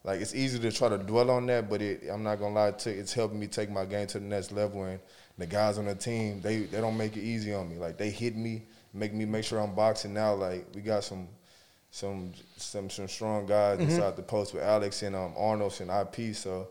[0.04, 2.70] like it's easy to try to dwell on that, but it, I'm not gonna lie,
[2.72, 4.84] to, it's helping me take my game to the next level.
[4.84, 5.00] And
[5.38, 7.76] the guys on the team, they they don't make it easy on me.
[7.76, 10.34] Like they hit me, make me make sure I'm boxing now.
[10.34, 11.28] Like we got some.
[11.90, 13.88] Some some some strong guys Mm-hmm.
[13.90, 16.36] inside the post with Alex and um, Arnold and IP.
[16.36, 16.68] So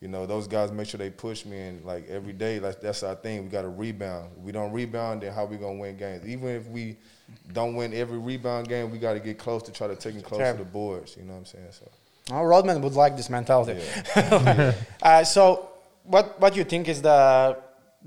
[0.00, 3.02] you know, those guys make sure they push me and like every day, like that's
[3.02, 3.42] our thing.
[3.44, 4.30] We got to rebound.
[4.38, 6.26] If we don't rebound, then how we gonna win games?
[6.26, 6.96] Even if we
[7.52, 10.22] don't win every rebound game, we got to get close to try to take them
[10.22, 10.52] close Sure.
[10.52, 11.16] to the boards.
[11.16, 11.66] You know what I'm saying?
[11.72, 11.88] So
[12.32, 13.80] Oh, Rodman would like this mentality.
[14.16, 14.72] yeah,
[15.02, 15.68] Uh, so,
[16.04, 17.56] what what you think is the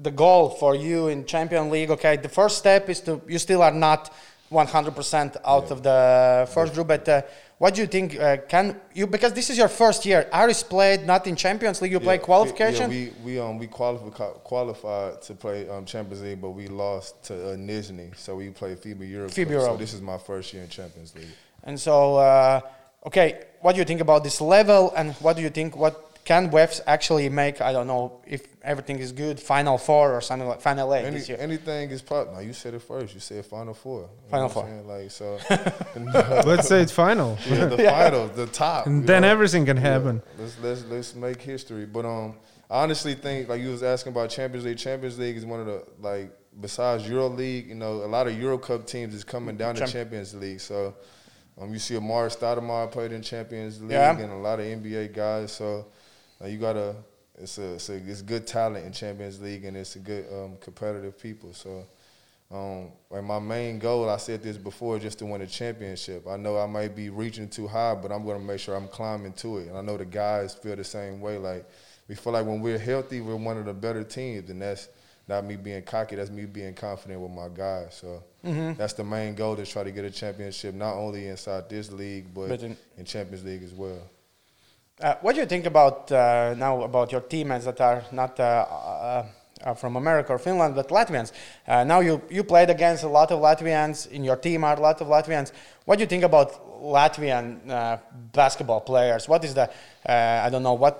[0.01, 1.91] the goal for you in Champion League?
[1.91, 4.11] Okay, the first step is to you still are not
[4.51, 7.21] 100% out of the first group, but uh,
[7.63, 8.19] what do you think?
[8.19, 10.27] Uh, can you because this is your first year?
[10.33, 11.93] Aris played not in Champions League.
[11.93, 12.91] You play Yeah, qualification.
[12.91, 17.23] Yeah, we we um we qualified qualified to play um Champions League, but we lost
[17.27, 19.31] to uh, Nizhny, so we played FIBA Europe.
[19.31, 19.71] FIBA Europe.
[19.71, 21.35] So this is my first year in Champions League.
[21.63, 22.59] And so, uh,
[23.05, 25.77] okay, what do you think about this level, and what do you think?
[25.77, 27.61] What can VEFs actually make?
[27.61, 31.17] I don't know if everything is good, Final Four or something like Final Eight Any,
[31.17, 31.37] this year.
[31.39, 32.35] anything is possible.
[32.35, 33.13] No, you said it first.
[33.13, 34.09] You said Final Four.
[34.29, 34.87] Final know what I'm saying?
[34.87, 35.37] Like so.
[36.49, 37.37] Let's say it's final.
[37.47, 38.87] yeah, the final, the top.
[38.87, 39.27] And then know?
[39.29, 40.21] everything can Yeah, happen.
[40.37, 41.85] let's let's let's make history.
[41.85, 42.35] But um,
[42.69, 44.77] I honestly think like you was asking about Champions League.
[44.77, 48.39] Champions League is one of the like besides Euro League, you know, a lot of
[48.39, 50.61] Euro Cup teams is coming down to Champions League.
[50.61, 50.93] So
[51.59, 54.17] um, you see Amar Stoudemire played in Champions League Yeah.
[54.17, 55.51] and a lot of NBA guys.
[55.51, 55.87] So
[56.47, 56.95] you gotta.
[57.35, 60.55] It's a, it's a it's good talent in Champions League and it's a good um,
[60.61, 61.51] competitive people.
[61.53, 61.83] So
[62.51, 66.27] um, like my main goal, I said this before, just to win a championship.
[66.27, 68.87] I know I might be reaching too high, but I'm going to make sure I'm
[68.87, 69.67] climbing to it.
[69.69, 71.39] And I know the guys feel the same way.
[71.39, 71.67] Like
[72.07, 74.89] we feel like when we're healthy, we're one of the better teams, and that's
[75.27, 76.15] not me being cocky.
[76.17, 77.95] That's me being confident with my guys.
[77.99, 78.23] So
[78.77, 82.31] that's the main goal to try to get a championship, not only inside this league,
[82.31, 84.03] but, But in- in Champions League as well.
[85.03, 88.43] Uh, what do you think about uh, now about your teammates that are not uh,
[88.43, 89.25] uh,
[89.61, 91.33] uh, from America or Finland, but Latvians?
[91.67, 94.63] Uh, now you you played against a lot of Latvians in your team.
[94.63, 95.51] Are a lot of Latvians.
[95.83, 97.97] What do you think about Latvian uh,
[98.31, 99.27] basketball players?
[99.27, 99.69] What is the
[100.07, 100.95] uh, I don't know what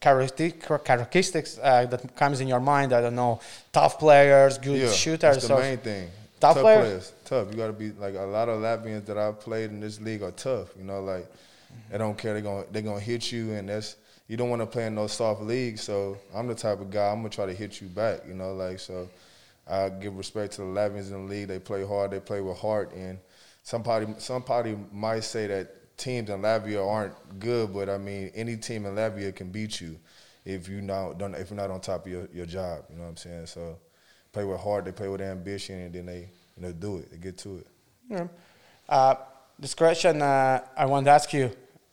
[0.00, 2.92] characteristic- characteristics uh, that comes in your mind?
[2.92, 3.40] I don't know.
[3.72, 5.34] Tough players, good shooters.
[5.34, 6.10] That's the main thing.
[6.38, 6.84] Tough tough players?
[6.84, 7.12] players.
[7.24, 7.50] Tough.
[7.50, 10.22] You got to be like a lot of Latvians that I've played in this league
[10.22, 10.68] are tough.
[10.78, 11.26] You know, like
[11.90, 12.32] they don't care.
[12.34, 13.96] They're gonna they're gonna hit you, and that's
[14.28, 15.82] you don't want to play in those soft leagues.
[15.82, 18.20] So I'm the type of guy I'm gonna try to hit you back.
[18.26, 19.08] You know, like so.
[19.68, 21.46] I give respect to the Latvians in the league.
[21.48, 22.10] They play hard.
[22.10, 22.92] They play with heart.
[22.94, 23.18] And
[23.62, 28.86] somebody somebody might say that teams in Latvia aren't good, but I mean any team
[28.86, 29.98] in Latvia can beat you
[30.44, 32.84] if you not don't if you're not on top of your, your job.
[32.90, 33.46] You know what I'm saying?
[33.46, 33.78] So
[34.32, 34.84] play with heart.
[34.84, 37.10] They play with ambition, and then they you know do it.
[37.10, 37.66] They get to it.
[38.08, 38.26] Yeah.
[38.88, 39.14] Uh,
[39.58, 41.50] this question uh, I want to ask you: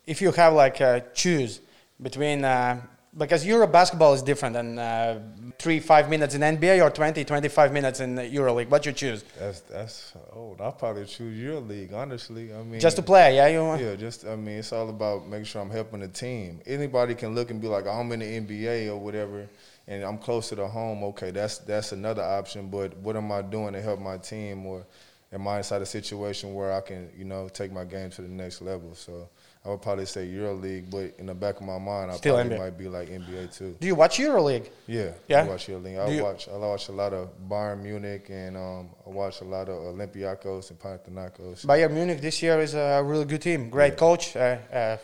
[0.10, 1.62] If you have like uh, choose
[2.02, 2.82] between uh,
[3.16, 5.22] because Euro basketball is different than uh,
[5.60, 9.24] three five minutes in NBA or 20 25 minutes in EuroLeague, what you choose?
[9.38, 10.62] That's that's old.
[10.62, 11.94] I'll probably choose EuroLeague.
[11.94, 13.48] Honestly, I mean Just to play, yeah.
[13.48, 16.62] You Yeah, just I mean, it's all about making sure I'm helping the team.
[16.66, 19.48] Anybody can look and be like, I'm in the NBA or whatever,
[19.88, 21.04] and I'm closer to home.
[21.04, 22.70] Okay, that's that's another option.
[22.70, 24.88] But what am I doing to help my team, or
[25.32, 28.28] am I inside a situation where I can, you know, take my game to the
[28.28, 28.96] next level?
[28.96, 29.30] So
[29.70, 32.56] I would probably say EuroLeague, but in the back of my mind, I Still probably
[32.56, 32.60] NBA.
[32.60, 33.76] might be like NBA too.
[33.80, 34.68] Do you watch EuroLeague?
[34.88, 35.42] Yeah, Yeah?
[35.44, 36.00] I watch EuroLeague.
[36.08, 39.44] I you- watch I watch a lot of Bayern Munich, and um, I watch a
[39.46, 41.68] lot of Olympiacos and Panathinaikos.
[41.68, 43.70] Bayern Munich this year is a really good team.
[43.70, 44.36] Great coach.
[44.36, 44.98] Uh, uh,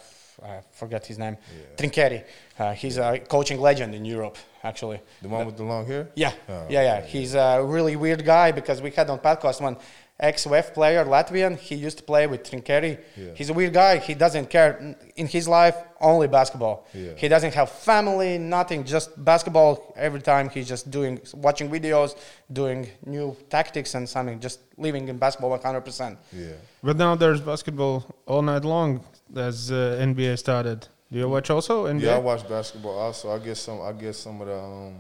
[0.43, 1.38] I forget his name.
[1.55, 1.76] Yeah.
[1.78, 2.24] Trinchieri.
[2.57, 4.99] Uh, he's a coaching legend in Europe, actually.
[5.22, 6.09] The one with the long hair.
[6.16, 7.01] Yeah, Oh, yeah, yeah.
[7.05, 9.78] He's a really weird guy because we had on podcast one
[10.20, 11.57] ex-VEF player, Latvian.
[11.57, 12.99] He used to play with Trinchieri.
[13.18, 13.32] Yeah.
[13.36, 13.97] He's a weird guy.
[13.97, 16.88] He doesn't care in his life only basketball.
[16.93, 17.11] Yeah.
[17.18, 20.49] He doesn't have family, nothing, just basketball every time.
[20.49, 22.16] He's just doing watching videos,
[22.51, 26.18] doing new tactics and something, just living in basketball 100%.
[26.32, 26.47] Yeah.
[26.82, 29.03] But now there's basketball all night long
[29.36, 30.88] as uh, NBA started.
[31.11, 32.01] Do you watch also NBA?
[32.01, 33.32] Yeah, I watch basketball also.
[33.32, 33.82] I get some.
[33.82, 34.95] I get some of the um,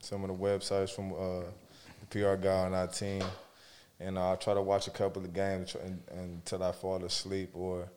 [0.00, 1.42] some of the websites from uh,
[2.00, 3.22] the PR guy on our team,
[4.00, 7.02] and uh, I try to watch a couple of games tr- un- until I fall
[7.04, 7.50] asleep.
[7.54, 7.88] Or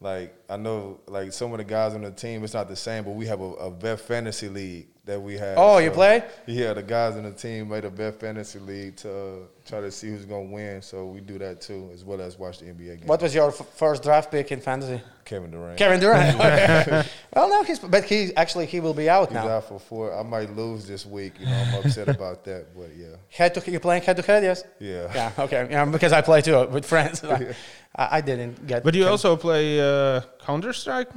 [0.00, 3.04] like I know like some of the guys on the team, it's not the same,
[3.04, 4.88] but we have a, a VEF fantasy league.
[5.04, 5.56] that we have.
[5.58, 6.22] Oh, you play?
[6.46, 10.08] Yeah, the guys in the team made a VEF fantasy league to try to see
[10.08, 10.82] who's gonna win.
[10.82, 13.06] So we do that too, as well as watch the NBA game.
[13.06, 15.00] What was your f- first draft pick in fantasy?
[15.24, 15.78] Kevin Durant.
[15.78, 16.36] Kevin Durant.
[17.36, 19.48] Well, no, he's but he actually he will be out He's now.
[19.48, 20.12] out for four.
[20.18, 21.34] I might lose this week.
[21.38, 24.22] You know, I'm upset about that, but yeah, Head to head you playing head to
[24.22, 24.42] head?
[24.42, 24.64] Yes.
[24.80, 25.10] yeah.
[25.14, 25.44] Yeah.
[25.44, 25.68] Okay.
[25.70, 27.22] Yeah, because I play too with friends.
[27.24, 27.54] I,
[27.96, 28.82] I didn't get.
[28.82, 31.08] But you Kevin- also play uh, Counter Strike.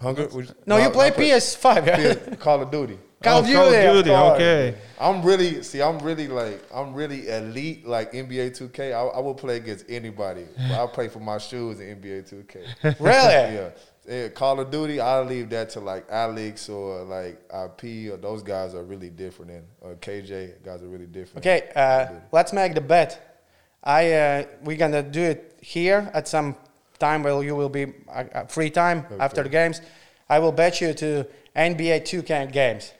[0.00, 0.26] Hunger.
[0.28, 1.86] would- No, you I- play I PS5.
[1.86, 2.14] Yeah.
[2.14, 2.98] PS Call of Duty.
[3.22, 4.10] Call of Oh, Call of Duty, of Duty.
[4.10, 4.34] course.
[4.36, 4.74] Okay.
[5.00, 5.80] I'm really see.
[5.80, 8.92] I'm really like I'm really elite like NBA 2K.
[8.92, 10.44] I, I will play against anybody.
[10.68, 12.96] But I play for my shoes in NBA 2K.
[13.00, 13.54] Really?
[13.54, 13.70] yeah.
[14.06, 18.42] Yeah, Call of Duty, I leave that to like Alex or like IP or those
[18.42, 19.50] guys are really different.
[19.52, 21.46] And or KJ guys are really different.
[21.46, 21.70] Okay.
[21.74, 23.40] Uh, let's make the bet.
[23.82, 26.56] I uh, we're gonna do it here at some
[27.04, 29.80] time where you will be uh, uh, free time after the games.
[30.28, 31.08] I will bet you to
[31.54, 32.92] NBA 2K games.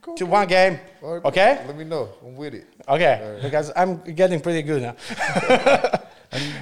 [0.00, 0.74] Go To one game.
[1.00, 1.50] Right, Okay.
[1.66, 2.08] Let me know.
[2.24, 2.66] I'm with it.
[2.88, 3.38] Okay.
[3.42, 4.94] Because I'm getting pretty good now.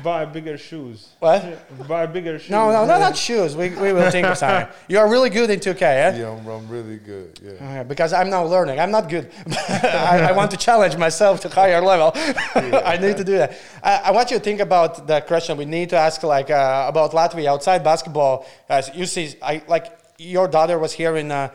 [0.01, 1.09] And buy bigger shoes.
[1.19, 1.87] What?
[1.87, 2.51] Buy bigger shoes.
[2.51, 3.55] No, no, no, not shoes.
[3.55, 4.75] We, we will think of something.
[4.89, 6.17] You are really good in 2K, yeah?
[6.17, 7.39] Yeah, I'm, I'm really good.
[7.43, 7.51] Yeah.
[7.51, 8.81] Okay, because I'm now learning.
[8.81, 9.31] I'm not good.
[9.69, 12.13] I, I want to challenge myself to higher level.
[12.15, 13.59] I need to do that.
[13.83, 16.87] I, I want you to think about the question we need to ask, like uh,
[16.89, 18.47] about Latvia outside basketball.
[18.71, 19.87] As you see, I like
[20.19, 21.31] your daughter was here in.
[21.31, 21.51] Uh,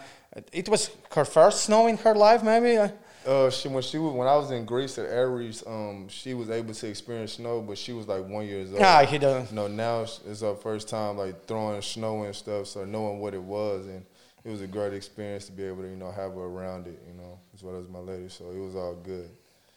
[0.51, 2.91] it was her first snow in her life, maybe.
[3.25, 6.33] Uh, Uh, she when she was when I was in Greece at Aris, um, she
[6.33, 8.81] was able to experience snow, but she was like one years old.
[8.81, 9.51] Ah, he doesn't.
[9.51, 13.41] No, now it's her first time like throwing snow and stuff, so knowing what it
[13.41, 14.05] was, and
[14.43, 16.99] it was a great experience to be able to you know have her around it,
[17.07, 18.29] you know, as well as my lady.
[18.29, 19.29] So it was all good.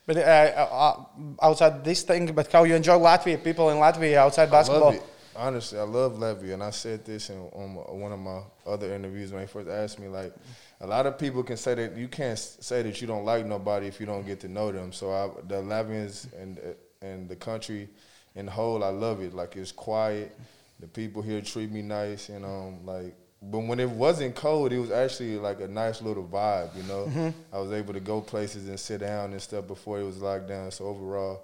[0.07, 1.05] But uh, uh,
[1.43, 3.43] outside this thing, but how you enjoy Latvia?
[3.43, 4.91] People in Latvia outside basketball.
[4.91, 5.03] I love it.
[5.37, 9.31] Honestly, I love Latvia, and I said this in on one of my other interviews
[9.33, 10.09] when they first asked me.
[10.09, 10.33] Like,
[10.81, 13.87] a lot of people can say that you can't say that you don't like nobody
[13.87, 14.93] if you don't get to know them.
[14.93, 16.59] So I, the Latvians and
[17.03, 17.89] and the country
[18.35, 19.35] in the whole, I love it.
[19.35, 20.37] Like it's quiet.
[20.81, 23.15] The people here treat me nice, and um, like.
[23.41, 27.33] But when it wasn't cold, it was actually like a nice little vibe, you know.
[27.53, 30.49] I was able to go places and sit down and stuff before it was locked
[30.49, 30.73] down.
[30.73, 31.43] So overall,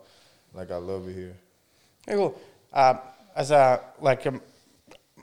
[0.53, 1.37] like I love it here.
[2.05, 2.41] Very cool.
[2.73, 2.97] Uh,
[3.37, 4.41] as a like um,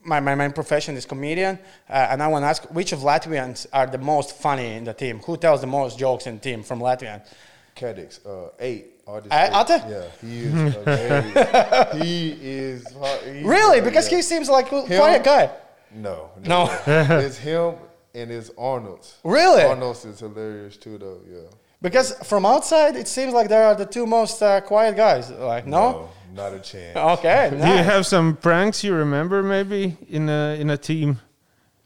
[0.04, 3.68] my, my main profession is comedian, uh, and I want to ask which of Latvians
[3.72, 5.20] are the most funny in the team?
[5.20, 7.22] Who tells the most jokes in the team from Latvian?
[7.76, 8.88] Cadix, uh, eight.
[9.08, 9.72] Artist Uh, eight.
[9.72, 9.82] Ate?
[9.90, 10.74] Yeah, he is.
[10.76, 12.04] hilarious.
[12.04, 12.86] he is.
[13.44, 13.82] Really?
[13.82, 14.18] Because yeah.
[14.18, 15.50] he seems like a quiet guy.
[15.94, 16.70] No, No.
[16.88, 17.76] it's him
[18.14, 19.18] and it's Arnold's.
[19.24, 19.64] Really?
[19.64, 21.20] Arnold's is hilarious too, though.
[21.30, 21.40] Yeah.
[21.82, 25.32] Because from outside, it seems like they are the two most uh, quiet guys.
[25.32, 26.10] Like, no?
[26.34, 26.96] Not a chance.
[26.96, 27.50] Okay.
[27.52, 31.20] Do you have some pranks you remember maybe in a in a team?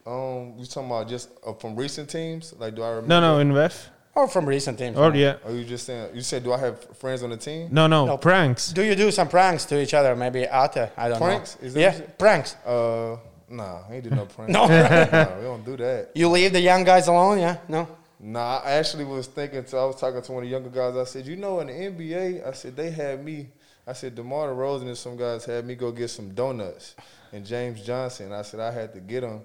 [0.05, 2.53] Um, you talking about just uh, from recent teams?
[2.59, 3.07] Like, do I remember?
[3.07, 3.87] No, no, in VEF.
[4.13, 4.97] Or from recent teams.
[4.97, 5.37] Or yeah.
[5.43, 6.15] Are you just saying?
[6.15, 7.69] You said, do I have friends on the team?
[7.71, 8.17] No, no, No.
[8.17, 8.71] pranks.
[8.71, 10.15] Do you do some pranks to each other?
[10.15, 10.91] Maybe Ate?
[10.95, 11.59] I don't Pranks?
[11.59, 11.67] know.
[11.67, 12.55] Is that yeah, pranks.
[12.65, 13.17] Uh,
[13.49, 14.53] nah, I ain't do no pranks.
[14.53, 14.67] No.
[14.67, 16.11] nah, we don't do that.
[16.15, 17.57] You leave the young guys alone, yeah?
[17.67, 17.87] No?
[18.19, 19.65] Nah, I actually was thinking.
[19.65, 20.95] So I was talking to one of the younger guys.
[20.95, 23.47] I said, you know, in the NBA, I said they had me.
[23.87, 26.95] I said DeMar DeRozan and some guys had me go get some donuts,
[27.31, 28.31] and James Johnson.
[28.31, 29.41] I said I had to get them,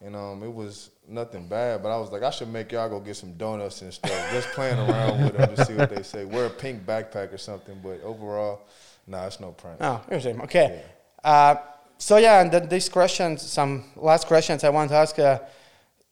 [0.00, 1.82] and um, it was nothing bad.
[1.82, 4.32] But I was like, I should make y'all go get some donuts and stuff.
[4.32, 6.24] Just playing around with them to see what they say.
[6.24, 7.78] Wear a pink backpack or something.
[7.82, 8.62] But overall,
[9.06, 9.78] nah, it's no prank.
[9.80, 10.40] Oh, interesting.
[10.42, 10.82] Okay.
[11.22, 11.56] Uh,
[11.98, 15.18] so yeah, and then these questions, some last questions I want to ask.
[15.18, 15.38] Uh,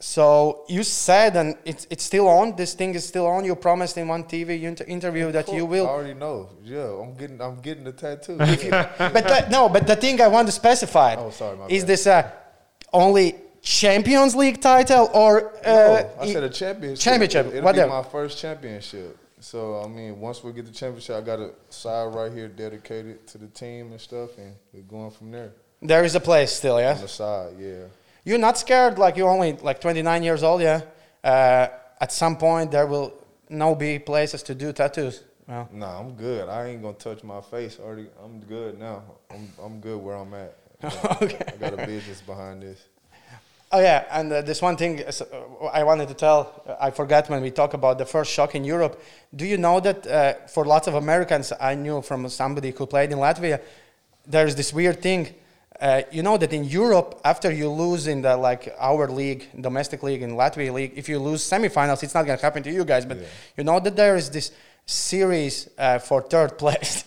[0.00, 2.56] so you said, and it's it's still on.
[2.56, 3.44] This thing is still on.
[3.44, 5.86] You promised in one TV inter- interview that you will.
[5.86, 6.48] I already know.
[6.62, 7.40] Yeah, I'm getting.
[7.40, 8.36] I'm getting the tattoo.
[9.14, 11.88] But that, no, but the thing I want to specify Oh, sorry, is bad.
[11.88, 12.30] this uh,
[12.92, 17.02] only Champions League title or uh, no, I i- said a championship.
[17.02, 17.86] Championship, It'll whatever.
[17.88, 19.16] be my first championship.
[19.40, 23.26] So I mean, once we get the championship, I got a side right here dedicated
[23.28, 25.52] to the team and stuff, and we're going from there.
[25.82, 26.94] there is a place still, yeah.
[26.94, 27.84] On the side, yeah.
[28.24, 30.80] You're not scared, like you're only like 29 years old, yeah.
[31.22, 31.68] Uh,
[32.00, 33.12] at some point, there will
[33.48, 35.22] no be places to do tattoos.
[35.46, 36.48] Well, Nah, I'm good.
[36.48, 37.78] I ain't gonna touch my face.
[37.78, 39.02] Already, I'm good now.
[39.30, 40.54] I'm I'm good where I'm at.
[40.82, 41.44] I got, Okay.
[41.52, 42.80] I got a business behind this.
[43.72, 45.26] Oh yeah, and uh, this one thing is, uh,
[45.72, 46.62] I wanted to tell.
[46.66, 49.02] uh, I forgot when we talk about the first shock in Europe.
[49.34, 53.10] Do you know that uh, for lots of Americans, I knew from somebody who played
[53.12, 53.60] in Latvia,
[54.26, 55.34] there's this weird thing.
[55.84, 60.02] Uh, you know that in Europe, after you lose in the like our league, domestic
[60.02, 63.04] league, in Latvia league, if you lose semifinals, it's not gonna happen to you guys.
[63.04, 63.26] But Yeah.
[63.58, 64.50] you know that there is this
[64.86, 67.04] series uh, for third place.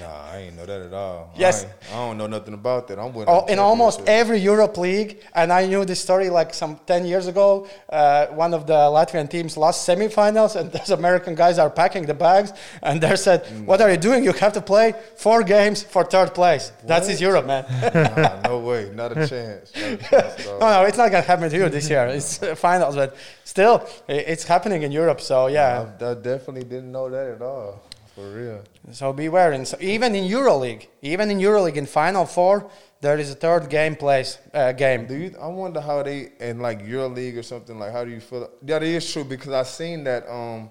[0.00, 1.30] Nah, I ain't know that at all.
[1.36, 1.66] Yes.
[1.92, 2.98] I, I don't know nothing about that.
[2.98, 3.28] I'm winning.
[3.28, 7.26] Oh, in almost every Europe league, and I knew this story like some 10 years
[7.26, 7.68] ago.
[7.90, 12.14] Uh, one of the Latvian teams lost semifinals, and those American guys are packing the
[12.14, 13.66] bags, and they said, Mm.
[13.66, 14.24] "What are you doing?
[14.24, 16.72] You have to play four games for third place.
[16.84, 17.64] That's is Europe, man."
[17.94, 19.70] Nah, no way, not a chance.
[19.74, 22.06] Not a chance no, no, it's not gonna happen to you this year.
[22.06, 25.20] It's uh, finals, but still, it's happening in Europe.
[25.20, 27.82] So yeah, I, I definitely didn't know that at all.
[28.14, 28.62] For real.
[28.92, 29.52] so beware.
[29.52, 33.68] And so even in EuroLeague, even in EuroLeague in Final Four, there is a third
[33.68, 35.06] game place uh, game.
[35.06, 35.34] Do you?
[35.40, 37.92] I wonder how they in like EuroLeague or something like.
[37.92, 38.48] How do you feel?
[38.62, 40.28] That is true because I seen that.
[40.30, 40.70] Um,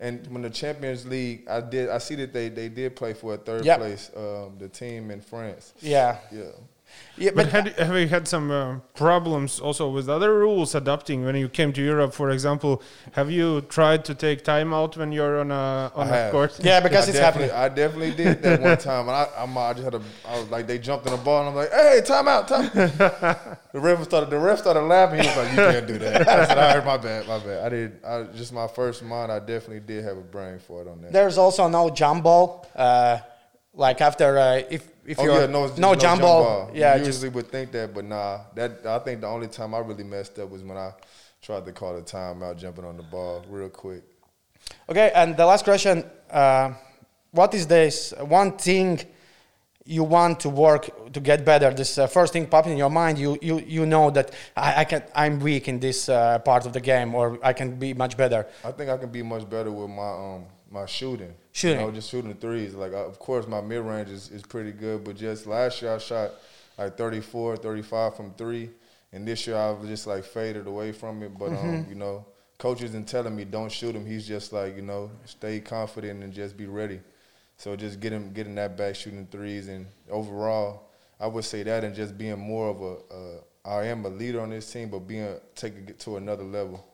[0.00, 1.88] and when the Champions League, I did.
[1.88, 3.78] I see that they they did play for a third Yep.
[3.78, 4.10] place.
[4.16, 5.72] Um, the team in France.
[5.80, 6.50] Yeah, Yeah.
[7.16, 11.36] Yeah, But had, have you had some uh, problems also with other rules adapting when
[11.36, 12.14] you came to Europe?
[12.14, 12.82] For example,
[13.12, 16.32] have you tried to take time out when you're on a on I a have.
[16.32, 16.58] court?
[16.62, 17.50] Yeah, because I it's happening.
[17.50, 19.08] I definitely did that one time.
[19.08, 21.40] And I, I'm, I just had a, I was like, they jumped in the ball,
[21.40, 22.70] and I'm like, hey, time out, time.
[22.74, 25.20] the ref started, the ref started laughing.
[25.20, 26.28] He was like, you can't do that.
[26.28, 27.66] I said, I heard my bad, my bad.
[27.66, 29.30] I did, I just my first month.
[29.30, 31.12] I definitely did have a brain for it on that.
[31.12, 32.66] There's also no jump ball.
[32.74, 33.18] Uh,
[33.74, 36.70] like after uh, if if oh you're yeah, no, just no, jump ball.
[36.74, 38.40] Yeah, you usually would think that, but nah.
[38.54, 40.92] That I think the only time I really messed up was when I
[41.40, 44.04] tried to call a timeout, jumping on the ball real quick.
[44.88, 45.10] okay.
[45.14, 46.72] And the last question: uh,
[47.32, 49.00] What is this one thing
[49.84, 51.74] you want to work to get better?
[51.74, 53.18] This uh, first thing popping in your mind.
[53.18, 56.72] You you you know that I, I can I'm weak in this uh, part of
[56.72, 58.46] the game, or I can be much better.
[58.64, 61.34] I think I can be much better with my um my shooting.
[61.52, 61.80] Shooting.
[61.80, 62.74] You know, just shooting threes.
[62.74, 65.94] Like, I, of course, my mid range is, is pretty good, but just last year
[65.94, 66.32] I shot
[66.78, 68.70] like 34, 35 from three,
[69.12, 71.36] and this year I've just like faded away from it.
[71.38, 72.24] But um, you know,
[72.58, 74.06] coach isn't telling me don't shoot him.
[74.06, 77.00] He's just like you know, stay confident and just be ready.
[77.58, 80.88] So just get him getting that back shooting threes, and overall,
[81.20, 82.94] I would say that and just being more of a.
[83.14, 86.84] Uh, am a leader on this team, but being taking it to another level.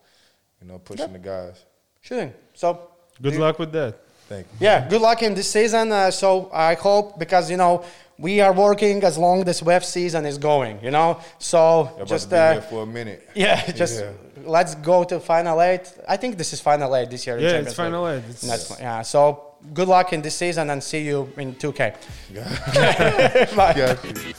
[0.61, 1.65] You know, pushing the guys.
[2.01, 2.33] Shooting.
[2.53, 3.95] So Good luck with that.
[4.27, 4.67] Thank you.
[4.67, 5.91] Yeah, good luck in this season.
[5.91, 7.83] Uh, so I hope because you know
[8.17, 10.83] we are working as long as VEF season is going.
[10.83, 13.27] You know, so I'm about just to be uh, here for a minute.
[13.35, 14.11] yeah, just Yeah.
[14.45, 15.91] let's go to final eight.
[16.07, 17.37] I think this is final eight this year.
[17.37, 18.17] in Yeah, Champions it's final eight.
[18.17, 19.01] It's- That's yeah.
[19.01, 21.95] So good luck in this season and see you in 2K.
[23.55, 23.73] Bye.
[23.73, 24.33] Got you.